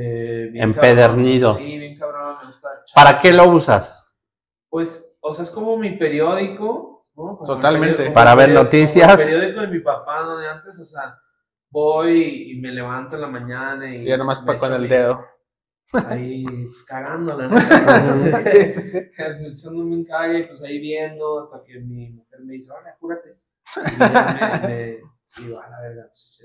Eh, 0.00 0.48
bien 0.52 0.64
Empedernido. 0.64 1.50
cabrón. 1.52 1.66
Sí, 1.68 1.78
bien 1.78 1.98
cabrón, 1.98 2.34
me 2.40 2.46
gusta. 2.48 2.68
¿Para 2.94 3.18
qué 3.20 3.32
lo 3.32 3.48
usas? 3.50 4.16
Pues, 4.68 5.16
o 5.20 5.34
sea, 5.34 5.44
es 5.44 5.50
como 5.50 5.76
mi 5.76 5.96
periódico, 5.96 7.08
¿no? 7.16 7.36
Como 7.38 7.44
Totalmente. 7.46 7.96
periódico- 7.96 8.14
Para 8.14 8.34
ver 8.34 8.50
periódico- 8.50 8.64
noticias. 8.64 9.10
el 9.20 9.26
periódico 9.26 9.60
de 9.62 9.66
mi 9.68 9.80
papá, 9.80 10.22
¿no? 10.22 10.36
De 10.38 10.48
antes, 10.48 10.78
o 10.78 10.84
sea, 10.84 11.16
voy 11.70 12.52
y 12.52 12.60
me 12.60 12.70
levanto 12.72 13.16
en 13.16 13.22
la 13.22 13.28
mañana 13.28 13.92
y. 13.94 14.02
Y 14.02 14.04
ya 14.06 14.16
nomás 14.16 14.40
pues, 14.44 14.58
con 14.58 14.72
el 14.72 14.82
mi- 14.82 14.88
dedo. 14.88 15.24
Ahí, 16.06 16.44
pues 16.44 16.84
cagándola, 16.84 17.48
¿no? 17.48 17.56
Sí, 18.46 18.68
sí, 18.68 18.80
sí. 18.86 18.98
echándome 19.16 19.96
un 19.96 20.04
cague, 20.04 20.44
pues 20.44 20.62
ahí 20.62 20.78
viendo, 20.78 21.44
hasta 21.44 21.64
que 21.64 21.80
mi 21.80 22.10
mujer 22.10 22.40
me 22.44 22.52
dice, 22.52 22.70
ahora, 22.72 22.94
júrate. 23.00 23.38
Y 23.76 23.98
me, 23.98 24.68
me 24.68 24.98
digo, 25.46 25.60
a 25.60 25.68
la 25.70 25.80
verga, 25.80 26.02
pues, 26.08 26.40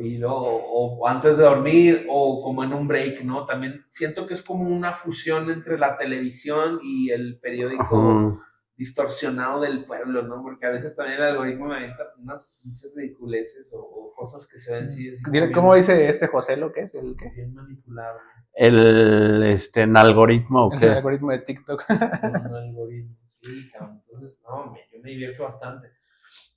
y 0.00 0.18
luego, 0.18 0.36
o, 0.64 1.06
antes 1.06 1.36
de 1.36 1.44
dormir, 1.44 2.06
o 2.08 2.42
como 2.42 2.64
en 2.64 2.72
un 2.72 2.88
break, 2.88 3.22
¿no? 3.22 3.44
También 3.46 3.84
siento 3.90 4.26
que 4.26 4.34
es 4.34 4.42
como 4.42 4.68
una 4.68 4.94
fusión 4.94 5.50
entre 5.50 5.78
la 5.78 5.96
televisión 5.98 6.80
y 6.82 7.10
el 7.10 7.38
periódico 7.40 8.40
distorsionado 8.76 9.60
del 9.60 9.84
pueblo, 9.84 10.22
¿no? 10.22 10.42
Porque 10.42 10.64
a 10.66 10.70
veces 10.70 10.96
también 10.96 11.18
el 11.18 11.24
algoritmo 11.26 11.66
me 11.66 11.76
avienta 11.76 12.02
unas 12.18 12.58
pinches 12.62 12.92
ridiculeces 12.96 13.70
o, 13.74 13.78
o 13.78 14.14
cosas 14.14 14.48
que 14.50 14.58
se 14.58 14.74
ven 14.74 14.86
así. 14.86 15.10
bien- 15.30 15.52
¿Cómo 15.52 15.74
dice 15.74 16.08
este 16.08 16.26
José 16.28 16.56
lo 16.56 16.72
que 16.72 16.80
es? 16.80 16.94
¿El 16.94 17.52
manipulado. 17.52 18.18
El, 18.54 19.42
este, 19.44 19.82
en 19.82 19.96
algoritmo, 19.96 20.66
¿o 20.68 20.72
El 20.72 20.78
qué? 20.80 20.88
algoritmo 20.88 21.30
de 21.30 21.38
TikTok. 21.40 21.84
un 21.90 22.54
algoritmo. 22.56 23.16
Sí, 23.28 23.70
cabrón. 23.70 24.02
Entonces, 24.06 24.38
no, 24.44 24.72
me, 24.72 24.80
yo 24.92 24.98
me 25.02 25.10
divierto 25.10 25.44
bastante. 25.44 25.88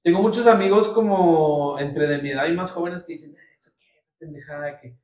Tengo 0.04 0.22
muchos 0.22 0.48
amigos 0.48 0.90
como 0.90 1.80
entre 1.80 2.08
de 2.08 2.22
mi 2.22 2.32
edad 2.32 2.48
y 2.48 2.54
más 2.54 2.72
jóvenes 2.72 3.06
que 3.06 3.14
dicen, 3.14 3.36
"Ah, 3.38 3.54
¿eso 3.58 3.72
qué? 3.80 3.86
Esa 4.00 4.18
pendejada 4.20 4.80
que. 4.80 4.98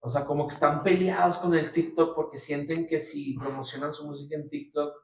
O 0.00 0.08
sea, 0.08 0.24
como 0.24 0.46
que 0.46 0.54
están 0.54 0.82
peleados 0.84 1.38
con 1.38 1.54
el 1.54 1.72
TikTok 1.72 2.14
porque 2.14 2.38
sienten 2.38 2.86
que 2.86 3.00
si 3.00 3.36
promocionan 3.36 3.92
su 3.92 4.06
música 4.06 4.36
en 4.36 4.48
TikTok, 4.48 4.94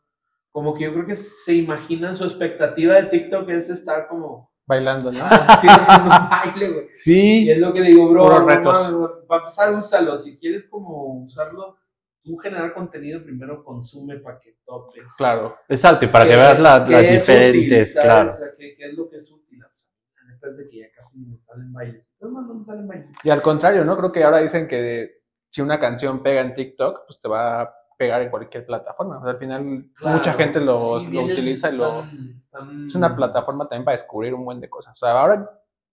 como 0.53 0.73
que 0.73 0.85
yo 0.85 0.93
creo 0.93 1.07
que 1.07 1.17
se 1.17 1.55
imaginan 1.55 2.15
su 2.15 2.25
expectativa 2.25 2.95
de 2.95 3.07
TikTok 3.07 3.49
es 3.49 3.71
estar 3.71 4.07
como 4.07 4.55
Bailando, 4.67 5.13
¿no? 5.13 5.25
así 5.25 5.67
haciendo 5.71 6.05
un 6.05 6.09
baile, 6.31 6.73
güey. 6.73 6.87
Y 6.87 6.99
Sí, 6.99 7.51
es 7.51 7.59
lo 7.59 7.73
que 7.73 7.83
digo, 7.83 8.09
bro, 8.09 8.25
no 8.41 8.47
para 8.47 9.41
empezar, 9.41 9.75
úsalo. 9.75 10.17
Si 10.17 10.39
quieres 10.39 10.69
como 10.69 11.25
usarlo, 11.25 11.77
tú 12.25 12.37
generar 12.39 12.73
contenido, 12.73 13.23
primero 13.23 13.63
consume 13.63 14.19
para 14.19 14.39
que 14.41 14.57
topes. 14.65 15.05
Claro. 15.17 15.57
exacto, 15.69 16.07
y 16.07 16.09
para 16.09 16.25
que 16.25 16.31
¿Qué 16.31 16.37
veas 16.37 16.61
la- 16.61 16.79
las 16.79 16.89
útil, 16.89 17.11
diferentes, 17.13 17.93
claro. 18.01 18.31
O 18.31 18.33
sea, 18.33 18.49
¿qué, 18.59 18.75
qué 18.77 18.87
es 18.89 18.95
lo 18.95 19.09
que 19.09 19.17
es 19.19 19.31
útil? 19.31 19.63
O 19.63 19.69
sea, 19.69 20.51
de 20.51 20.69
que 20.69 20.79
ya 20.81 20.87
casi 20.95 21.19
me 21.19 21.39
salen 21.39 21.73
bailes. 21.73 22.07
No 22.21 22.31
me 22.31 22.65
salen 22.65 22.87
bailes. 22.89 23.09
Y 23.23 23.31
al 23.31 23.41
contrario, 23.43 23.85
¿no? 23.85 23.97
Creo 23.97 24.13
que 24.13 24.25
ahora 24.25 24.39
dicen 24.41 24.67
que 24.69 25.23
si 25.51 25.63
una 25.63 25.79
canción 25.81 26.23
pega 26.23 26.41
en 26.43 26.55
TikTok, 26.55 27.07
pues 27.07 27.19
te 27.21 27.29
va 27.29 27.61
a 27.63 27.75
pegar 27.97 28.21
en 28.23 28.31
cualquier 28.31 28.67
plataforma. 28.67 29.19
O 29.19 29.23
sea, 29.23 29.31
al 29.31 29.37
final 29.39 29.91
Claro. 29.97 30.17
mucha 30.17 30.33
gente 30.35 30.61
lo, 30.61 30.99
Sí, 31.01 31.07
lo 31.07 31.13
vienen- 31.13 31.33
utiliza 31.33 31.71
y 31.71 31.77
lo... 31.77 32.01
están- 32.03 32.43
están- 32.45 32.87
Es 32.89 32.95
una 32.95 33.15
plataforma 33.17 33.69
también 33.69 33.85
para 33.85 33.95
descubrir 33.97 34.35
un 34.35 34.45
buen 34.45 34.61
de 34.61 34.69
cosas. 34.69 34.93
O 34.93 35.07
sea, 35.07 35.19
ahora 35.19 35.49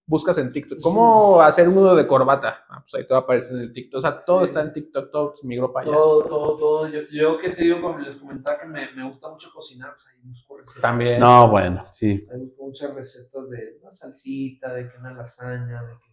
buscas 0.06 0.38
en 0.40 0.52
TikTok, 0.52 0.82
¿cómo 0.82 1.42
hacer 1.42 1.70
un 1.70 1.76
nudo 1.76 1.96
de 1.96 2.06
corbata? 2.08 2.66
Ah, 2.70 2.80
pues 2.82 2.96
ahí 2.96 3.08
te 3.08 3.14
va 3.14 3.20
a 3.20 3.24
aparecer 3.24 3.56
en 3.56 3.62
el 3.64 3.74
TikTok. 3.74 4.00
O 4.00 4.02
sea, 4.02 4.26
todo 4.26 4.42
Sí. 4.42 4.48
está 4.48 4.62
en 4.62 4.74
TikTok, 4.74 5.12
todo 5.12 5.36
se 5.36 5.48
migró 5.48 5.72
para 5.72 5.86
allá. 5.88 5.96
Todo, 5.96 6.24
todo, 6.26 6.56
todo. 6.58 6.88
Yo, 6.90 7.00
yo 7.12 7.38
que 7.40 7.52
te 7.52 7.64
digo, 7.64 7.82
como 7.82 8.00
les 8.00 8.18
comentaba 8.18 8.60
que 8.60 8.66
me, 8.68 8.92
me 8.94 9.08
gusta 9.08 9.30
mucho 9.30 9.50
cocinar, 9.54 9.92
pues 9.94 10.08
ahí 10.08 10.20
busco 10.24 10.58
recetas. 10.58 10.82
También. 10.82 11.20
No, 11.20 11.50
bueno, 11.50 11.86
sí. 11.94 12.28
Ahí 12.32 12.40
busco 12.40 12.64
muchas 12.66 12.94
recetas 12.94 13.50
de 13.50 13.78
una 13.82 13.92
salsita, 13.92 14.74
de 14.74 14.90
que 14.90 14.98
una 14.98 15.14
lasaña, 15.14 15.82
de 15.84 15.94
que 15.94 16.12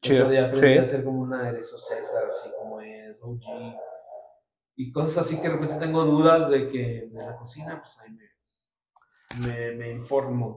Chido, 0.00 0.20
Otro 0.26 0.30
día 0.30 0.46
aprendí 0.46 0.68
sí. 0.74 0.78
a 0.78 0.82
hacer 0.82 1.04
como 1.04 1.20
un 1.22 1.34
aderezo 1.34 1.76
César, 1.76 2.30
así 2.30 2.48
como 2.56 2.80
es, 2.80 3.16
OG. 3.20 3.42
Y 4.76 4.92
cosas 4.92 5.18
así 5.18 5.36
que 5.42 5.48
de 5.48 5.54
repente 5.54 5.74
tengo 5.84 6.04
dudas 6.04 6.48
de 6.50 6.68
que 6.68 7.08
de 7.10 7.24
la 7.26 7.36
cocina, 7.36 7.82
pues 7.82 7.98
ahí 7.98 8.12
me, 8.12 9.48
me, 9.48 9.72
me 9.74 9.90
informo. 9.90 10.56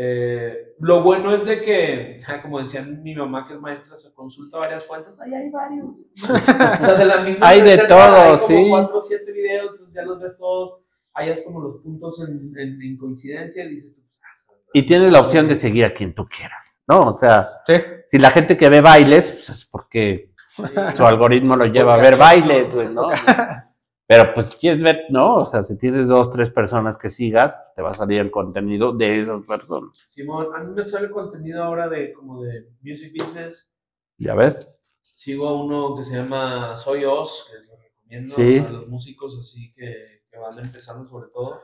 Eh, 0.00 0.74
lo 0.78 1.02
bueno 1.02 1.34
es 1.34 1.44
de 1.44 1.60
que, 1.60 2.20
ja, 2.24 2.40
como 2.40 2.62
decía 2.62 2.82
mi 2.82 3.16
mamá 3.16 3.48
que 3.48 3.54
es 3.54 3.60
maestra, 3.60 3.96
se 3.96 4.14
consulta 4.14 4.56
varias 4.58 4.84
fuentes, 4.86 5.20
ahí 5.20 5.34
hay 5.34 5.50
varios. 5.50 5.98
o 6.22 6.36
sea, 6.38 6.94
de 6.94 7.04
la 7.04 7.16
misma 7.22 7.48
Hay 7.48 7.62
de 7.62 7.78
todo, 7.78 8.14
hay 8.16 8.36
como 8.38 8.46
sí. 8.46 8.66
cuatro 8.68 8.98
o 8.98 9.02
siete 9.02 9.32
videos, 9.32 9.92
ya 9.92 10.02
los 10.04 10.20
ves 10.20 10.38
todos, 10.38 10.82
hayas 11.14 11.40
como 11.40 11.60
los 11.60 11.82
puntos 11.82 12.20
en, 12.20 12.52
en, 12.56 12.80
en 12.80 12.96
coincidencia 12.96 13.64
y 13.64 13.70
dices, 13.70 13.96
tú, 13.96 14.02
pues, 14.02 14.20
ah, 14.22 14.52
Y 14.72 14.86
tienes 14.86 15.10
la 15.10 15.18
opción 15.18 15.48
de 15.48 15.56
seguir 15.56 15.84
a 15.84 15.92
quien 15.94 16.14
tú 16.14 16.26
quieras, 16.26 16.80
¿no? 16.86 17.08
O 17.08 17.16
sea, 17.16 17.48
Sí. 17.66 17.74
si 18.08 18.18
la 18.18 18.30
gente 18.30 18.56
que 18.56 18.68
ve 18.68 18.80
bailes, 18.80 19.32
pues 19.32 19.48
es 19.48 19.64
porque 19.64 20.30
sí. 20.54 20.62
su 20.94 21.04
algoritmo 21.04 21.56
lo 21.56 21.66
lleva 21.66 21.94
a 21.94 21.98
ver 21.98 22.16
bailes, 22.16 22.72
güey, 22.72 22.88
¿no? 22.88 23.08
Pero 24.08 24.32
pues 24.34 24.46
si 24.48 24.56
quieres 24.56 24.82
ver, 24.82 25.04
¿no? 25.10 25.34
O 25.34 25.44
sea, 25.46 25.64
si 25.64 25.76
tienes 25.76 26.08
dos, 26.08 26.30
tres 26.30 26.50
personas 26.50 26.96
que 26.96 27.10
sigas, 27.10 27.54
te 27.76 27.82
va 27.82 27.90
a 27.90 27.94
salir 27.94 28.20
el 28.20 28.30
contenido 28.30 28.92
de 28.96 29.20
esas 29.20 29.44
personas. 29.44 29.90
Simón, 30.08 30.46
a 30.56 30.60
mí 30.64 30.72
me 30.72 30.86
sale 30.86 31.10
contenido 31.10 31.62
ahora 31.62 31.88
de 31.90 32.14
como 32.14 32.42
de 32.42 32.70
music 32.80 33.12
business. 33.14 33.68
¿Ya 34.16 34.34
ves? 34.34 34.80
Sigo 35.02 35.46
a 35.48 35.62
uno 35.62 35.94
que 35.94 36.04
se 36.04 36.16
llama 36.16 36.74
Soy 36.76 37.04
Oz, 37.04 37.46
que 37.50 37.58
lo 37.66 37.76
recomiendo 37.76 38.34
Sí. 38.34 38.58
a 38.66 38.70
los 38.72 38.88
músicos 38.88 39.36
así 39.38 39.74
que, 39.74 40.22
que 40.30 40.38
van 40.38 40.58
empezando 40.58 41.06
sobre 41.06 41.28
todo. 41.28 41.60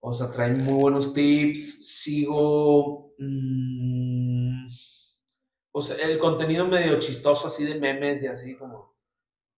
O 0.00 0.12
sea, 0.12 0.30
traen 0.32 0.62
muy 0.64 0.82
buenos 0.82 1.12
tips. 1.12 1.86
Sigo. 2.00 3.14
mm, 3.18 4.66
o 5.72 5.82
sea, 5.82 5.96
el 6.04 6.18
contenido 6.18 6.66
medio 6.66 6.98
chistoso 6.98 7.46
así 7.46 7.64
de 7.64 7.78
memes 7.78 8.22
y 8.24 8.26
así 8.26 8.56
como. 8.56 8.93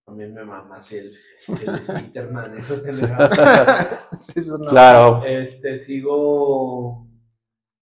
También 0.07 0.33
me 0.33 0.45
mama 0.45 0.77
así 0.77 0.95
el, 0.95 1.11
el 1.49 1.79
Spiderman, 1.81 2.57
eso 2.57 2.81
que 2.81 2.93
le 2.93 3.01
da. 3.07 4.07
Sí, 4.21 4.39
eso 4.39 4.57
no. 4.57 4.69
Claro. 4.69 5.21
Este, 5.25 5.77
sigo. 5.77 7.05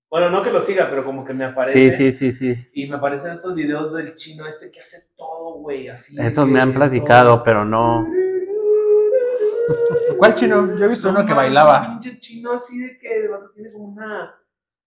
Bueno, 0.09 0.31
no 0.31 0.41
que 0.41 0.51
lo 0.51 0.61
siga, 0.61 0.87
pero 0.89 1.05
como 1.05 1.23
que 1.23 1.35
me 1.35 1.45
aparece. 1.45 1.91
Sí, 1.91 2.11
sí, 2.11 2.31
sí, 2.31 2.53
sí. 2.55 2.67
Y 2.73 2.89
me 2.89 2.95
aparecen 2.95 3.33
estos 3.33 3.53
videos 3.53 3.93
del 3.93 4.15
chino 4.15 4.47
este 4.47 4.71
que 4.71 4.79
hace 4.79 5.09
todo, 5.15 5.59
güey, 5.59 5.87
así. 5.87 6.15
Esos 6.19 6.47
me 6.47 6.59
han 6.59 6.73
platicado, 6.73 7.35
todo. 7.35 7.43
pero 7.43 7.63
no. 7.63 8.07
¿Cuál 10.17 10.33
chino? 10.33 10.75
Yo 10.79 10.85
he 10.85 10.89
visto 10.89 11.11
No 11.11 11.19
uno 11.19 11.27
que 11.27 11.33
bailaba. 11.33 11.89
Un 11.91 11.99
pinche 11.99 12.19
chino 12.19 12.53
así 12.53 12.79
de 12.79 12.97
que 12.97 13.29
tiene 13.53 13.71
como 13.71 13.89
una 13.89 14.33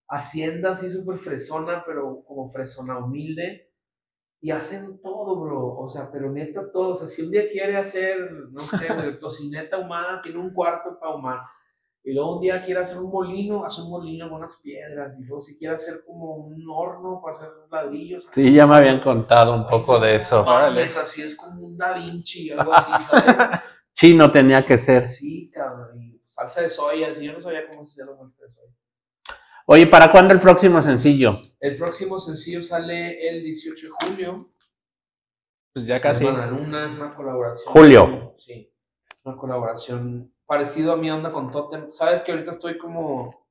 hacienda 0.09 0.72
así 0.72 0.90
súper 0.90 1.18
fresona, 1.18 1.85
pero 1.87 2.24
como 2.27 2.51
fresona 2.51 2.98
humilde. 2.98 3.67
Y 4.40 4.51
hacen 4.51 5.01
todo, 5.03 5.40
bro. 5.40 5.77
O 5.79 5.88
sea, 5.88 6.11
pero 6.11 6.31
neta 6.31 6.70
todo. 6.72 6.94
O 6.94 6.96
sea, 6.96 7.09
si 7.09 7.22
un 7.22 7.31
día 7.31 7.48
quiere 7.51 7.77
hacer, 7.77 8.18
no 8.51 8.62
sé, 8.62 8.92
güey, 8.94 9.18
tocineta 9.18 9.77
ahumada, 9.77 10.22
tiene 10.22 10.38
un 10.38 10.53
cuarto 10.53 10.98
para 11.01 11.12
ahumar. 11.12 11.40
Y 12.05 12.14
luego 12.14 12.37
un 12.37 12.40
día 12.40 12.62
quiere 12.62 12.81
hacer 12.81 12.98
un 12.98 13.11
molino, 13.11 13.64
hace 13.64 13.83
un 13.83 13.90
molino 13.90 14.29
con 14.29 14.38
unas 14.38 14.57
piedras. 14.62 15.14
Y 15.18 15.24
luego 15.24 15.42
si 15.42 15.59
quiere 15.59 15.74
hacer 15.74 16.05
como 16.07 16.37
un 16.37 16.64
horno 16.70 17.20
para 17.22 17.37
hacer 17.37 17.48
ladrillos. 17.70 18.29
Sí, 18.33 18.53
ya 18.55 18.66
me 18.66 18.77
habían 18.77 19.01
contado 19.01 19.55
un 19.55 19.66
poco 19.66 19.98
de 19.98 20.16
eso. 20.16 20.44
Mames, 20.44 20.96
así 20.96 21.22
es 21.22 21.35
como 21.35 21.66
un 21.66 21.77
Da 21.77 21.92
Vinci, 21.94 22.53
algo 22.53 22.72
así, 22.72 23.05
¿sabes? 23.05 23.61
Chino 23.94 24.31
tenía 24.31 24.64
que 24.64 24.79
ser. 24.79 25.07
Sí, 25.07 25.51
cabrón. 25.51 26.20
Salsa 26.24 26.62
de 26.62 26.68
soya, 26.68 27.12
sí, 27.12 27.24
yo 27.24 27.33
no 27.33 27.40
sabía 27.40 27.68
cómo 27.68 27.85
se 27.85 27.92
hacía 27.92 28.05
la 28.05 28.16
salsa 28.16 28.42
de 28.42 28.51
soya. 28.51 28.78
Oye, 29.70 29.87
¿para 29.87 30.11
cuándo 30.11 30.33
el 30.33 30.40
próximo 30.40 30.81
sencillo? 30.83 31.42
El 31.61 31.76
próximo 31.76 32.18
sencillo 32.20 32.62
sale 32.62 33.28
el 33.28 33.44
18 33.44 33.87
de 33.87 33.92
julio. 33.92 34.33
Pues 35.74 35.87
ya 35.87 36.00
casi. 36.00 36.24
Hermana 36.26 36.46
Luna 36.46 36.87
es 36.87 36.92
una 36.98 37.14
colaboración. 37.14 37.66
Julio. 37.70 38.35
Sí, 38.38 38.72
una 39.24 39.37
colaboración 39.37 40.33
parecido 40.46 40.92
a 40.92 40.96
mi 40.96 41.11
onda 41.11 41.31
con 41.31 41.50
Totem. 41.50 41.90
Sabes 41.90 42.22
que 42.22 42.33
ahorita 42.33 42.52
estoy 42.52 42.78
como 42.78 43.46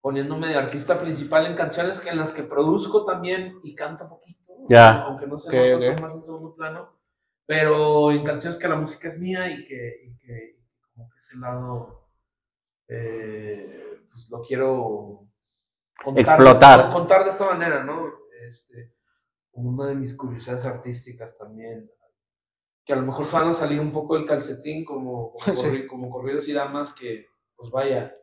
poniéndome 0.00 0.48
de 0.48 0.54
artista 0.54 0.98
principal 0.98 1.44
en 1.44 1.54
canciones 1.54 2.00
que 2.00 2.08
en 2.08 2.16
las 2.16 2.32
que 2.32 2.42
produzco 2.42 3.04
también 3.04 3.60
y 3.62 3.74
canto 3.74 4.08
poquito. 4.08 4.54
Ya. 4.70 5.02
Aunque 5.02 5.26
no 5.26 5.38
se 5.38 5.48
Ok, 5.50 5.54
nota, 5.54 5.76
ok. 5.92 5.98
son 5.98 6.08
más 6.08 6.14
en 6.14 6.22
segundo 6.24 6.54
plano. 6.54 6.98
Pero 7.44 8.10
en 8.10 8.24
canciones 8.24 8.58
que 8.58 8.68
la 8.68 8.76
música 8.76 9.08
es 9.08 9.18
mía 9.18 9.50
y 9.50 9.66
que, 9.66 10.00
y 10.06 10.16
que 10.16 10.56
como 10.94 11.10
que 11.10 11.18
ese 11.18 11.36
lado 11.36 12.08
eh, 12.88 13.91
pues 14.12 14.28
lo 14.30 14.40
quiero 14.42 15.26
contar 16.04 16.24
de 16.38 16.44
Explotar. 16.44 16.80
esta- 16.80 16.92
contar 16.92 17.24
de 17.24 17.30
esta 17.30 17.46
manera, 17.46 17.82
¿no? 17.84 18.12
Este, 18.48 18.94
como 19.50 19.70
una 19.70 19.86
de 19.88 19.94
mis 19.94 20.14
curiosidades 20.16 20.64
artísticas 20.64 21.36
también. 21.36 21.90
Que 22.84 22.92
a 22.94 22.96
lo 22.96 23.02
mejor 23.02 23.30
van 23.30 23.48
a 23.48 23.52
salir 23.52 23.78
un 23.80 23.92
poco 23.92 24.14
del 24.16 24.26
calcetín 24.26 24.84
como, 24.84 25.32
como, 25.32 25.38
Sí. 25.56 25.66
corri- 25.68 25.86
como 25.86 26.10
corridos 26.10 26.48
y 26.48 26.52
damas 26.52 26.92
que, 26.92 27.26
pues 27.56 27.70
vaya, 27.70 28.14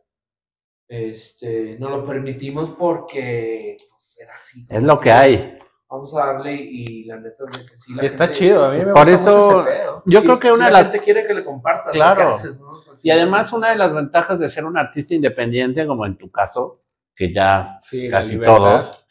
este, 0.88 1.78
no 1.80 1.90
lo 1.90 2.06
permitimos 2.06 2.72
porque 2.72 3.78
pues, 3.90 4.18
era 4.20 4.36
así. 4.36 4.66
Es 4.70 4.84
lo 4.84 5.00
que 5.00 5.12
hay. 5.12 5.58
Vamos 5.90 6.16
a 6.16 6.20
darle 6.26 6.54
y 6.54 7.06
la 7.06 7.18
neta 7.18 7.46
es 7.50 7.64
de 7.66 7.72
que 7.72 7.78
sí. 7.78 7.94
La 7.96 8.04
Está 8.04 8.26
gente- 8.26 8.40
chido, 8.40 8.66
a 8.66 8.70
mí 8.72 8.78
me 8.78 8.86
Por 8.94 9.10
gusta 9.10 9.12
eso- 9.14 9.38
mucho 9.48 9.68
ese 9.68 9.80
pedo. 9.80 10.04
Yo 10.06 10.22
creo 10.22 10.40
que 10.40 10.52
una 10.52 10.66
de 10.66 10.72
la 10.72 10.78
las... 10.80 10.88
gente 10.92 11.04
quiere 11.04 11.26
que 11.26 11.34
le 11.34 11.44
compartas 11.44 11.94
Claro. 11.94 12.22
lo 12.22 12.28
que 12.30 12.34
haces, 12.36 12.60
¿no? 12.60 12.70
O 12.70 12.80
sea, 12.82 12.94
al 12.94 13.00
Y 13.02 13.12
además 13.12 13.54
una 13.54 13.70
de 13.72 13.76
las 13.76 13.94
ventajas 13.94 14.40
de 14.40 14.50
ser 14.50 14.66
un 14.66 14.78
artista 14.78 15.16
independiente, 15.16 15.88
como 15.88 16.06
en 16.06 16.16
tu 16.18 16.30
caso, 16.30 16.82
que 17.16 17.34
ya 17.34 17.80
Sí, 17.84 18.08
la 18.08 18.18
casi 18.20 18.32
libertad. 18.34 18.56
todos, 18.58 19.06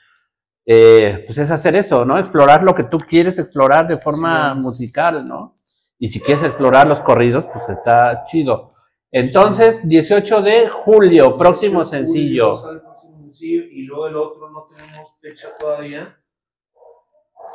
eh, 0.66 1.24
pues 1.26 1.38
es 1.38 1.50
hacer 1.50 1.74
eso, 1.76 2.04
¿no? 2.04 2.16
Explorar 2.18 2.62
lo 2.62 2.74
que 2.74 2.84
tú 2.84 2.98
quieres 2.98 3.38
explorar 3.38 3.88
de 3.88 3.98
forma 3.98 4.52
Sí. 4.52 4.58
musical, 4.60 5.26
¿no? 5.26 5.58
Y 5.98 6.08
si 6.08 6.20
quieres 6.20 6.44
explorar 6.44 6.86
los 6.86 7.00
corridos, 7.00 7.46
pues 7.52 7.68
está 7.70 8.24
chido. 8.26 8.70
Entonces, 9.10 9.86
18 9.88 10.42
de 10.42 10.68
julio, 10.68 11.36
próximo 11.36 11.80
18 11.82 11.90
de 11.90 12.06
julio 12.06 12.46
sencillo. 12.46 12.56
sale 12.58 12.74
el 12.74 12.80
próximo 12.82 13.18
sencillo, 13.22 13.62
y 13.64 13.82
luego 13.82 14.06
el 14.06 14.16
otro 14.16 14.48
no 14.50 14.66
tenemos 14.70 15.18
fecha 15.20 15.48
todavía. 15.58 16.14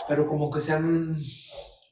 Pero 0.08 0.28
como 0.28 0.52
que 0.52 0.60
se 0.60 0.74
han 0.74 1.18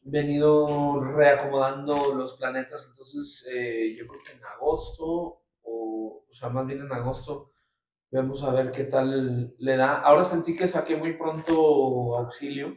venido 0.04 1.00
reacomodando 1.02 2.14
los 2.16 2.38
planetas. 2.38 2.88
Entonces, 2.90 3.48
eh, 3.54 3.96
yo 3.98 4.06
creo 4.08 4.20
que 4.26 4.38
en 4.38 4.44
agosto, 4.46 5.42
o, 5.64 6.26
o 6.30 6.34
sea, 6.34 6.50
más 6.50 6.66
bien 6.68 6.82
en 6.82 6.92
agosto, 6.92 7.52
vamos 8.12 8.44
a 8.44 8.52
ver 8.52 8.72
qué 8.72 8.86
tal 8.86 9.54
le 9.58 9.78
da. 9.78 10.02
Ahora 10.02 10.26
sentí 10.26 10.56
que 10.56 10.68
saqué 10.68 10.96
muy 10.96 11.14
pronto 11.14 12.18
auxilio. 12.18 12.72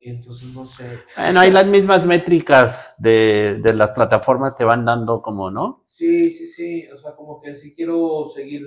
Y 0.00 0.10
entonces 0.10 0.52
no 0.52 0.66
sé. 0.66 1.00
Bueno, 1.16 1.40
ahí 1.40 1.50
las 1.50 1.66
mismas 1.66 2.04
métricas 2.04 2.94
de, 2.98 3.56
de 3.62 3.72
las 3.72 3.90
plataformas 3.92 4.54
te 4.54 4.62
van 4.64 4.84
dando 4.84 5.22
como, 5.22 5.50
¿no? 5.50 5.82
Sí, 5.86 6.34
sí, 6.34 6.46
sí, 6.46 6.86
o 6.88 6.96
sea, 6.98 7.16
como 7.16 7.40
que 7.40 7.54
sí 7.54 7.74
quiero 7.74 8.28
seguir, 8.28 8.66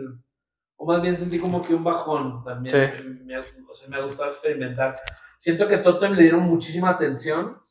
o 0.78 0.86
más 0.86 1.02
bien 1.02 1.18
sentí 1.18 1.40
como 1.40 1.62
que 1.62 1.74
un 1.74 1.84
bajón 1.84 2.44
también, 2.44 2.94
Sí. 2.98 3.10
me, 3.26 3.36
ha, 3.36 3.40
o 3.42 3.74
sea, 3.76 3.88
me 3.90 3.98
ha 3.98 4.02
gustado 4.02 4.30
experimentar. 4.32 4.96
Siento 5.40 5.68
que 5.68 5.76
a 5.76 5.84
Totem 5.84 6.13
le 6.13 6.24
dieron 6.24 6.44
muchísima 6.44 6.90
atención, 6.90 7.62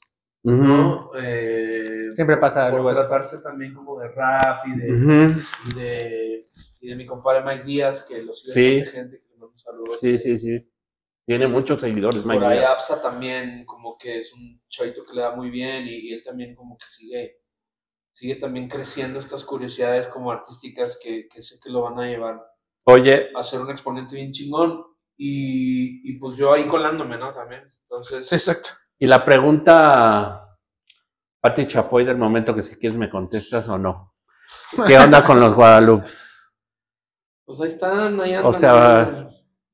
Ujú. 0.42 0.56
¿no? 0.56 1.10
Eh, 1.20 2.08
Siempre 2.12 2.36
pasa 2.36 2.66
por 2.70 2.78
algo 2.78 2.88
así. 2.90 3.00
tratarse 3.00 3.42
también 3.42 3.74
como 3.74 3.98
de 4.00 4.08
rap 4.08 4.66
y 4.66 4.78
de, 4.78 4.92
Ujú. 4.92 5.40
y 5.70 5.74
de, 5.80 6.46
y 6.80 6.88
de 6.88 6.96
mi 6.96 7.06
compadre 7.06 7.44
Mike 7.44 7.64
Díaz, 7.64 8.02
que 8.02 8.22
lo 8.22 8.34
sigue 8.34 8.84
Sí. 8.84 8.90
gente, 8.90 9.16
que 9.16 9.58
saludo. 9.58 9.86
Sí, 10.00 10.18
sí, 10.18 10.38
sí. 10.38 10.70
Tiene 11.26 11.48
muchos 11.48 11.80
seguidores, 11.80 12.22
Por 12.22 12.32
Mike 12.34 12.44
ahí 12.46 12.58
Díaz. 12.58 12.70
Apsa 12.72 13.02
también 13.02 13.64
como 13.66 13.98
que 13.98 14.18
es 14.18 14.32
un 14.32 14.62
chavito 14.68 15.02
que 15.04 15.12
le 15.14 15.22
da 15.22 15.34
muy 15.34 15.50
bien 15.50 15.84
y, 15.86 15.90
y 16.10 16.12
él 16.14 16.22
también 16.24 16.54
como 16.54 16.76
que 16.78 16.86
sigue, 16.86 17.40
sigue 18.12 18.36
también 18.36 18.68
creciendo 18.68 19.18
estas 19.18 19.44
curiosidades 19.44 20.06
como 20.06 20.30
artísticas 20.30 20.96
que, 21.02 21.26
que 21.28 21.42
sé 21.42 21.58
que 21.60 21.70
lo 21.70 21.82
van 21.82 21.98
a 21.98 22.06
llevar 22.06 22.40
Oye, 22.88 23.30
a 23.34 23.42
ser 23.42 23.60
un 23.60 23.70
exponente 23.70 24.14
bien 24.16 24.32
chingón 24.32 24.84
y, 25.16 26.08
y 26.10 26.18
pues 26.18 26.36
yo 26.36 26.52
ahí 26.52 26.64
colándome, 26.66 27.16
¿no? 27.18 27.32
También. 27.32 27.62
Entonces, 27.82 28.32
Exacto. 28.32 28.68
y 28.98 29.06
la 29.06 29.24
pregunta, 29.24 30.56
Pati 31.40 31.66
Chapoy, 31.66 32.04
del 32.04 32.16
momento 32.16 32.54
que 32.54 32.62
si 32.62 32.76
quieres 32.76 32.96
me 32.98 33.10
contestas 33.10 33.68
o 33.68 33.76
no. 33.78 34.14
¿Qué 34.86 34.96
onda 34.98 35.24
con 35.24 35.40
los 35.40 35.54
Guadalupe? 35.54 36.06
pues 37.44 37.60
ahí 37.60 37.68
están, 37.68 38.20
ahí 38.20 38.34
andan. 38.34 38.54
O 38.54 38.58
sea, 38.58 39.28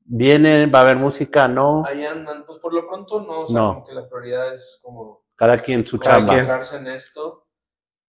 ¿Viene? 0.05 0.67
¿Va 0.67 0.81
a 0.81 0.83
haber 0.83 0.97
música? 0.97 1.49
¿No? 1.49 1.85
ahí 1.87 2.05
andan, 2.05 2.45
pues 2.45 2.59
por 2.59 2.75
lo 2.75 2.87
pronto 2.89 3.21
no, 3.23 3.41
o 3.43 3.49
sea, 3.49 3.59
No. 3.61 3.75
como 3.75 3.87
que 3.87 3.95
la 3.95 4.09
prioridad 4.09 4.53
es 4.55 4.79
como 4.83 5.25
Cada 5.37 5.63
quien 5.63 5.87
su 5.87 5.97
chamba. 5.99 6.27
concentrarse 6.29 6.77
en 6.79 6.87
esto 6.89 7.47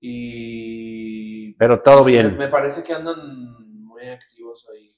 y 0.01 1.53
Pero 1.55 1.81
todo 1.81 2.03
bien. 2.03 2.37
me 2.37 2.47
parece 2.49 2.83
que 2.83 2.93
andan 2.93 3.85
muy 3.85 4.07
activos 4.09 4.67
ahí 4.73 4.92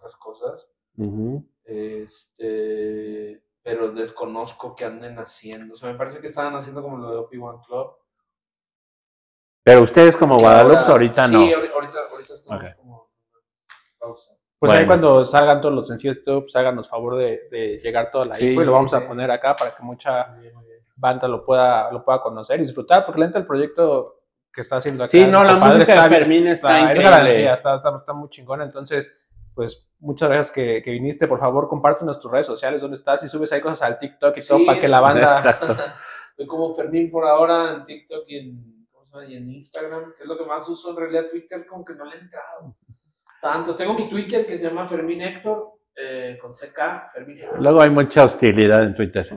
otras 0.00 0.16
cosas. 0.16 0.66
Ujú. 0.96 1.46
Este, 1.64 3.42
pero 3.62 3.92
desconozco 3.92 4.74
qué 4.74 4.86
anden 4.86 5.18
haciendo. 5.18 5.74
O 5.74 5.76
sea, 5.76 5.92
me 5.92 5.98
parece 5.98 6.20
que 6.20 6.26
estaban 6.28 6.54
haciendo 6.56 6.82
como 6.82 6.96
lo 6.98 7.10
de 7.10 7.16
Obi-Wan 7.18 7.60
Club. 7.60 7.92
Pero 9.62 9.82
ustedes 9.82 10.16
como 10.16 10.36
que 10.38 10.42
Guadalupe 10.44 10.76
ahora- 10.78 10.90
ahorita 10.92 11.26
no. 11.28 11.38
Sí, 11.40 11.52
ahori- 11.52 11.70
ahorita, 11.72 11.98
ahorita 12.10 12.34
estamos 12.34 12.64
Ok. 12.64 12.76
como 12.78 13.10
pausa. 13.98 14.32
Pues 14.58 14.72
ahí 14.72 14.78
Bueno. 14.84 14.88
cuando 14.88 15.24
salgan 15.24 15.60
todos 15.60 15.74
los 15.74 15.88
sencillos, 15.88 16.16
de 16.16 16.22
todo, 16.22 16.40
pues 16.42 16.56
háganos 16.56 16.88
favor 16.88 17.16
de, 17.16 17.48
de 17.50 17.78
llegar 17.78 18.10
toda 18.10 18.26
la 18.26 18.36
Sí, 18.36 18.48
info 18.48 18.62
y 18.62 18.64
lo 18.66 18.72
vamos 18.72 18.90
sí, 18.90 18.96
a 18.96 19.06
poner 19.06 19.30
acá 19.30 19.56
para 19.56 19.74
que 19.74 19.82
mucha 19.82 20.34
banda 20.96 21.28
lo 21.28 21.44
pueda, 21.44 21.90
lo 21.90 22.04
pueda 22.04 22.20
conocer 22.20 22.58
y 22.58 22.62
disfrutar, 22.62 23.06
porque 23.06 23.20
la 23.20 23.26
neta 23.28 23.38
el 23.38 23.46
proyecto 23.46 24.16
que 24.52 24.60
está 24.62 24.76
haciendo 24.76 25.04
acá. 25.04 25.12
Sí, 25.12 25.24
no, 25.26 25.44
la 25.44 25.56
música 25.56 26.02
de 26.02 26.08
bien- 26.08 26.20
Fermín 26.20 26.46
está 26.48 26.76
es 26.76 26.98
increíble. 26.98 27.04
garantía, 27.10 27.54
está, 27.54 27.74
está, 27.76 27.96
está 27.96 28.12
muy 28.12 28.28
chingona. 28.28 28.64
Entonces, 28.64 29.14
pues 29.54 29.92
muchas 29.98 30.28
gracias 30.28 30.52
que, 30.52 30.82
que 30.82 30.90
viniste. 30.90 31.26
Por 31.26 31.40
favor, 31.40 31.68
compártenos 31.68 32.20
tus 32.20 32.30
redes 32.30 32.46
sociales, 32.46 32.82
dónde 32.82 32.98
estás 32.98 33.22
y 33.22 33.28
subes 33.28 33.52
ahí 33.52 33.60
cosas 33.60 33.82
al 33.82 33.98
TikTok 33.98 34.36
y 34.36 34.42
todo 34.42 34.58
Sí, 34.58 34.64
para 34.64 34.80
que 34.80 34.88
la 34.88 35.00
banda. 35.00 35.38
Exacto. 35.38 35.76
Estoy 36.30 36.46
como 36.46 36.74
Fermín 36.74 37.10
por 37.10 37.26
ahora 37.26 37.74
en 37.74 37.84
TikTok 37.84 38.24
y 38.28 38.38
en, 38.38 38.80
Instagram, 39.50 40.14
que 40.16 40.22
es 40.22 40.28
lo 40.28 40.38
que 40.38 40.44
más 40.44 40.68
uso 40.68 40.90
en 40.90 40.96
realidad. 40.96 41.26
Twitter 41.30 41.66
como 41.66 41.84
que 41.84 41.94
no 41.94 42.04
le 42.04 42.16
he 42.16 42.20
entrado. 42.20 42.76
Tanto. 43.42 43.74
Tengo 43.74 43.94
mi 43.94 44.08
Twitter 44.08 44.46
que 44.46 44.56
se 44.56 44.64
llama 44.64 44.86
Fermín 44.86 45.20
Héctor, 45.20 45.72
eh, 45.96 46.38
con 46.40 46.52
CK, 46.52 47.12
Fermín 47.12 47.38
Héctor. 47.38 47.60
Luego 47.60 47.82
hay 47.82 47.90
mucha 47.90 48.24
hostilidad 48.24 48.84
en 48.84 48.94
Twitter. 48.94 49.28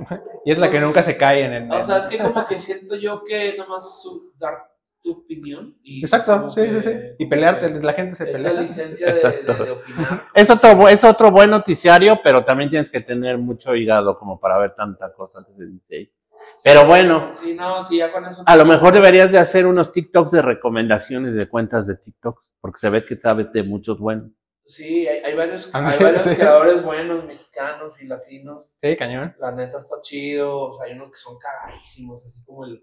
Y 0.45 0.51
es 0.51 0.57
la 0.57 0.69
que 0.69 0.79
nunca 0.79 1.01
se 1.01 1.17
cae 1.17 1.45
en 1.45 1.53
el. 1.53 1.71
O 1.71 1.83
sea, 1.83 1.97
es 1.97 2.05
que 2.05 2.19
como 2.19 2.45
que 2.45 2.57
siento 2.57 2.95
yo 2.95 3.23
que 3.23 3.55
nomás 3.57 4.07
dar 4.37 4.72
tu 5.03 5.11
opinión. 5.11 5.75
Y 5.83 5.99
Exacto, 6.01 6.49
sí, 6.49 6.61
que- 6.61 6.81
sí, 6.81 6.89
sí. 6.89 6.99
Y 7.19 7.25
pelearte, 7.27 7.71
que 7.73 7.79
la 7.79 7.93
gente 7.93 8.15
se 8.15 8.25
pelea. 8.25 8.53
la 8.53 8.61
licencia 8.61 9.07
de, 9.07 9.13
de- 9.13 9.19
Exacto. 9.19 9.63
de 9.65 9.71
opinar. 9.71 10.25
Es 10.33 10.49
otro, 10.49 10.87
es 10.89 11.03
otro 11.03 11.29
buen 11.31 11.49
noticiario, 11.51 12.19
pero 12.23 12.43
también 12.45 12.69
tienes 12.69 12.89
que 12.89 13.01
tener 13.01 13.37
mucho 13.37 13.75
hígado 13.75 14.17
como 14.17 14.39
para 14.39 14.57
ver 14.57 14.73
tanta 14.75 15.13
cosa 15.13 15.45
que 15.45 15.53
se 15.53 15.65
dice. 15.97 16.17
Pero 16.63 16.85
bueno, 16.85 17.31
Sí, 17.35 17.53
no, 17.53 17.83
sí, 17.83 17.97
ya 17.97 18.11
con 18.11 18.25
eso. 18.25 18.43
a 18.45 18.55
lo 18.57 18.65
mejor 18.65 18.93
deberías 18.93 19.31
de 19.31 19.37
hacer 19.37 19.65
unos 19.67 19.91
TikToks 19.91 20.31
de 20.31 20.41
recomendaciones 20.41 21.35
de 21.35 21.47
cuentas 21.47 21.85
de 21.87 21.95
TikTok, 21.95 22.41
porque 22.59 22.79
se 22.79 22.89
ve 22.89 23.03
que 23.05 23.15
sabes 23.17 23.51
de 23.53 23.63
muchos 23.63 23.99
buenos. 23.99 24.31
Sí, 24.65 25.05
hay, 25.07 25.19
hay 25.19 25.35
varios, 25.35 25.69
Ah, 25.73 25.89
hay 25.89 25.99
varios 25.99 26.23
sí. 26.23 26.35
creadores 26.35 26.81
buenos, 26.83 27.25
mexicanos 27.25 28.01
y 28.01 28.07
latinos. 28.07 28.73
Sí, 28.81 28.95
cañón. 28.95 29.35
La 29.39 29.51
neta 29.51 29.77
está 29.77 29.97
chido. 30.01 30.69
O 30.69 30.73
sea, 30.73 30.85
hay 30.85 30.93
unos 30.93 31.09
que 31.09 31.17
son 31.17 31.37
cagadísimos, 31.37 32.25
así 32.25 32.41
como 32.45 32.63
el, 32.65 32.81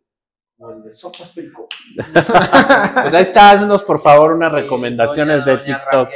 el 0.68 0.82
de 0.82 0.92
Sopas 0.92 1.30
Perico. 1.30 1.68
Pues 1.96 3.14
ahí 3.14 3.22
está, 3.22 3.50
haznos 3.50 3.82
por 3.82 4.02
favor 4.02 4.32
unas 4.32 4.52
recomendaciones 4.52 5.44
de 5.44 5.58
TikTok. 5.58 6.08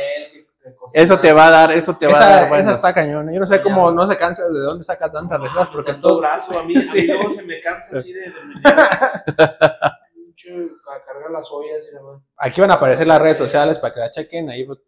Eso 0.92 1.18
te 1.18 1.32
va 1.32 1.48
a 1.48 1.50
dar, 1.50 1.72
eso 1.72 1.94
te 1.94 2.06
va 2.06 2.16
a 2.16 2.20
dar 2.20 2.38
esa 2.40 2.48
buenos. 2.48 2.76
está 2.76 2.92
cañón. 2.92 3.32
Yo 3.32 3.40
no 3.40 3.46
sé 3.46 3.62
cómo 3.62 3.90
no 3.90 4.06
se 4.06 4.16
cansa 4.16 4.48
de 4.48 4.60
dónde 4.60 4.84
saca 4.84 5.10
tantas 5.10 5.40
recetas, 5.40 5.68
porque 5.68 5.94
todo. 5.94 6.20
brazo, 6.20 6.58
a 6.58 6.64
mí, 6.64 6.74
a 6.76 6.78
mí 6.78 6.84
Sí. 6.86 7.06
luego 7.06 7.30
se 7.32 7.42
me 7.42 7.60
cansa 7.60 7.98
así 7.98 8.12
de, 8.12 8.20
de 8.20 8.30
a 10.86 11.04
cargar 11.06 11.30
las 11.30 11.50
ollas 11.50 11.82
y 11.90 11.94
demás. 11.94 12.20
Aquí 12.36 12.60
van 12.60 12.70
a 12.70 12.74
aparecer 12.74 13.06
las 13.06 13.20
redes 13.20 13.36
sociales 13.36 13.78
para 13.78 13.94
que 13.94 14.00
la 14.00 14.10
chequen. 14.10 14.50
Ahí 14.50 14.64
pues, 14.64 14.78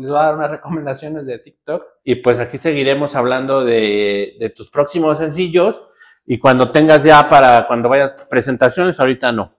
les 0.00 0.12
va 0.12 0.22
a 0.22 0.24
dar 0.26 0.34
unas 0.36 0.50
recomendaciones 0.50 1.26
de 1.26 1.38
TikTok. 1.38 1.86
Y 2.04 2.16
pues 2.16 2.38
aquí 2.38 2.58
seguiremos 2.58 3.14
hablando 3.14 3.64
de, 3.64 4.36
de 4.38 4.50
tus 4.50 4.70
próximos 4.70 5.18
sencillos. 5.18 5.88
Y 6.26 6.38
cuando 6.38 6.70
tengas 6.70 7.02
ya 7.02 7.28
para 7.28 7.66
cuando 7.66 7.88
vayas 7.88 8.14
presentaciones, 8.28 8.98
ahorita 9.00 9.32
no. 9.32 9.56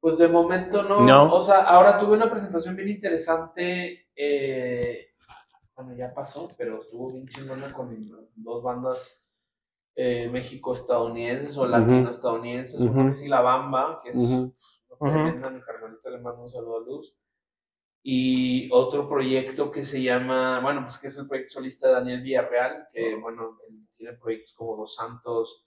Pues 0.00 0.18
de 0.18 0.28
momento 0.28 0.82
no. 0.82 1.00
No. 1.00 1.34
O 1.34 1.40
sea, 1.40 1.62
ahora 1.62 1.98
tuve 1.98 2.16
una 2.16 2.30
presentación 2.30 2.76
bien 2.76 2.88
interesante. 2.88 4.08
eh, 4.14 5.06
bueno, 5.74 5.94
ya 5.96 6.12
pasó, 6.12 6.48
pero 6.56 6.82
estuvo 6.82 7.12
bien 7.12 7.26
chingona 7.26 7.72
con 7.72 7.88
dos 8.34 8.62
bandas 8.62 9.24
eh, 9.94 10.28
México-estadounidenses 10.28 11.56
o 11.56 11.66
latino-estadounidenses. 11.66 12.80
Uno 12.80 13.12
es 13.12 13.20
La 13.28 13.40
Bamba, 13.40 14.00
que 14.02 14.10
es 14.10 14.18
tremenda, 15.00 15.50
mi 15.50 15.60
carnalita 15.60 16.10
le 16.10 16.20
mando 16.20 16.42
un 16.42 16.50
saludo 16.50 16.76
a 16.76 16.80
Luz. 16.80 17.14
Y 18.04 18.68
otro 18.72 19.08
proyecto 19.08 19.70
que 19.70 19.84
se 19.84 20.02
llama, 20.02 20.60
bueno, 20.60 20.82
pues 20.82 20.98
que 20.98 21.08
es 21.08 21.18
el 21.18 21.28
proyecto 21.28 21.52
solista 21.52 21.88
de 21.88 21.94
Daniel 21.94 22.22
Villarreal, 22.22 22.86
que 22.92 23.16
bueno, 23.16 23.58
tiene 23.96 24.14
proyectos 24.14 24.54
como 24.54 24.76
Los 24.76 24.94
Santos, 24.94 25.64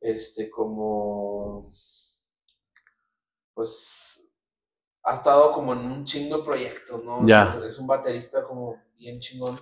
este, 0.00 0.50
como, 0.50 1.70
pues, 3.54 4.22
ha 5.04 5.14
estado 5.14 5.52
como 5.52 5.72
en 5.72 5.78
un 5.80 6.04
chingo 6.04 6.38
de 6.38 6.44
proyectos, 6.44 7.02
¿no? 7.04 7.26
Ya. 7.26 7.58
Es 7.64 7.78
un 7.78 7.86
baterista 7.86 8.44
como 8.44 8.76
bien 8.96 9.20
chingón 9.20 9.58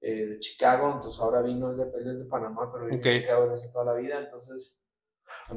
eh, 0.00 0.26
de 0.26 0.40
Chicago, 0.40 0.92
entonces 0.94 1.20
ahora 1.20 1.42
vino, 1.42 1.72
es 1.72 1.76
de, 1.76 2.14
de 2.14 2.24
Panamá, 2.26 2.70
pero 2.72 2.86
vive 2.86 2.96
en 2.96 3.20
Chicago 3.20 3.48
desde 3.48 3.72
toda 3.72 3.86
la 3.86 3.94
vida, 3.94 4.18
entonces... 4.18 4.78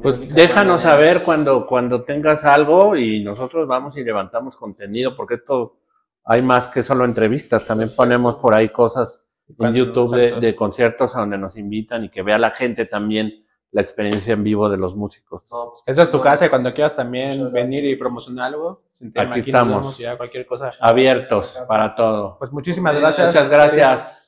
Pues 0.01 0.33
déjanos 0.33 0.81
saber 0.81 1.21
cuando, 1.23 1.65
cuando 1.67 2.03
tengas 2.03 2.45
algo 2.45 2.95
y 2.95 3.23
nosotros 3.23 3.67
vamos 3.67 3.97
y 3.97 4.03
levantamos 4.03 4.55
contenido, 4.55 5.15
porque 5.15 5.35
esto 5.35 5.77
hay 6.23 6.41
más 6.41 6.67
que 6.67 6.83
solo 6.83 7.05
entrevistas, 7.05 7.65
también 7.65 7.91
ponemos 7.95 8.41
por 8.41 8.55
ahí 8.55 8.69
cosas 8.69 9.25
en 9.59 9.73
YouTube 9.73 10.39
de, 10.39 10.55
conciertos 10.55 11.15
a 11.15 11.19
donde 11.19 11.37
nos 11.37 11.57
invitan 11.57 12.05
y 12.05 12.09
que 12.09 12.21
vea 12.21 12.37
la 12.37 12.51
gente 12.51 12.85
también 12.85 13.45
la 13.71 13.81
experiencia 13.81 14.33
en 14.33 14.43
vivo 14.43 14.69
de 14.69 14.77
los 14.77 14.95
músicos. 14.95 15.43
Pues, 15.49 15.83
Esa 15.85 16.03
es 16.03 16.11
tu 16.11 16.21
casa 16.21 16.45
y 16.45 16.49
cuando 16.49 16.73
quieras 16.73 16.93
también 16.93 17.51
venir 17.51 17.85
y 17.85 17.95
promocionar 17.95 18.47
algo, 18.47 18.83
aquí, 19.15 19.49
estamos. 19.49 19.97
cualquier 20.17 20.45
cosa. 20.45 20.73
Abiertos 20.79 21.57
para 21.67 21.95
todo. 21.95 22.37
Pues 22.37 22.51
muchísimas 22.51 22.97
gracias. 22.99 23.27
Muchas 23.27 23.49
gracias. 23.49 24.21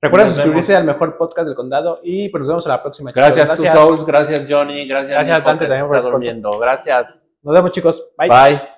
Recuerden 0.00 0.30
suscribirse 0.30 0.76
al 0.76 0.84
mejor 0.84 1.18
podcast 1.18 1.46
del 1.48 1.56
condado 1.56 1.98
y 2.04 2.28
pues 2.28 2.40
nos 2.40 2.48
vemos 2.48 2.66
a 2.66 2.70
la 2.70 2.80
próxima. 2.82 3.10
Gracias, 3.12 3.46
gracias. 3.46 3.74
Souls, 3.74 4.06
gracias 4.06 4.46
Johnny, 4.48 4.86
gracias. 4.86 5.10
Gracias 5.10 5.44
Dante 5.44 5.66
también 5.66 5.88
por 5.88 6.02
durmiendo. 6.02 6.58
Gracias. 6.58 7.20
Nos 7.42 7.54
vemos 7.54 7.72
chicos. 7.72 8.08
Bye. 8.16 8.28
Bye. 8.28 8.77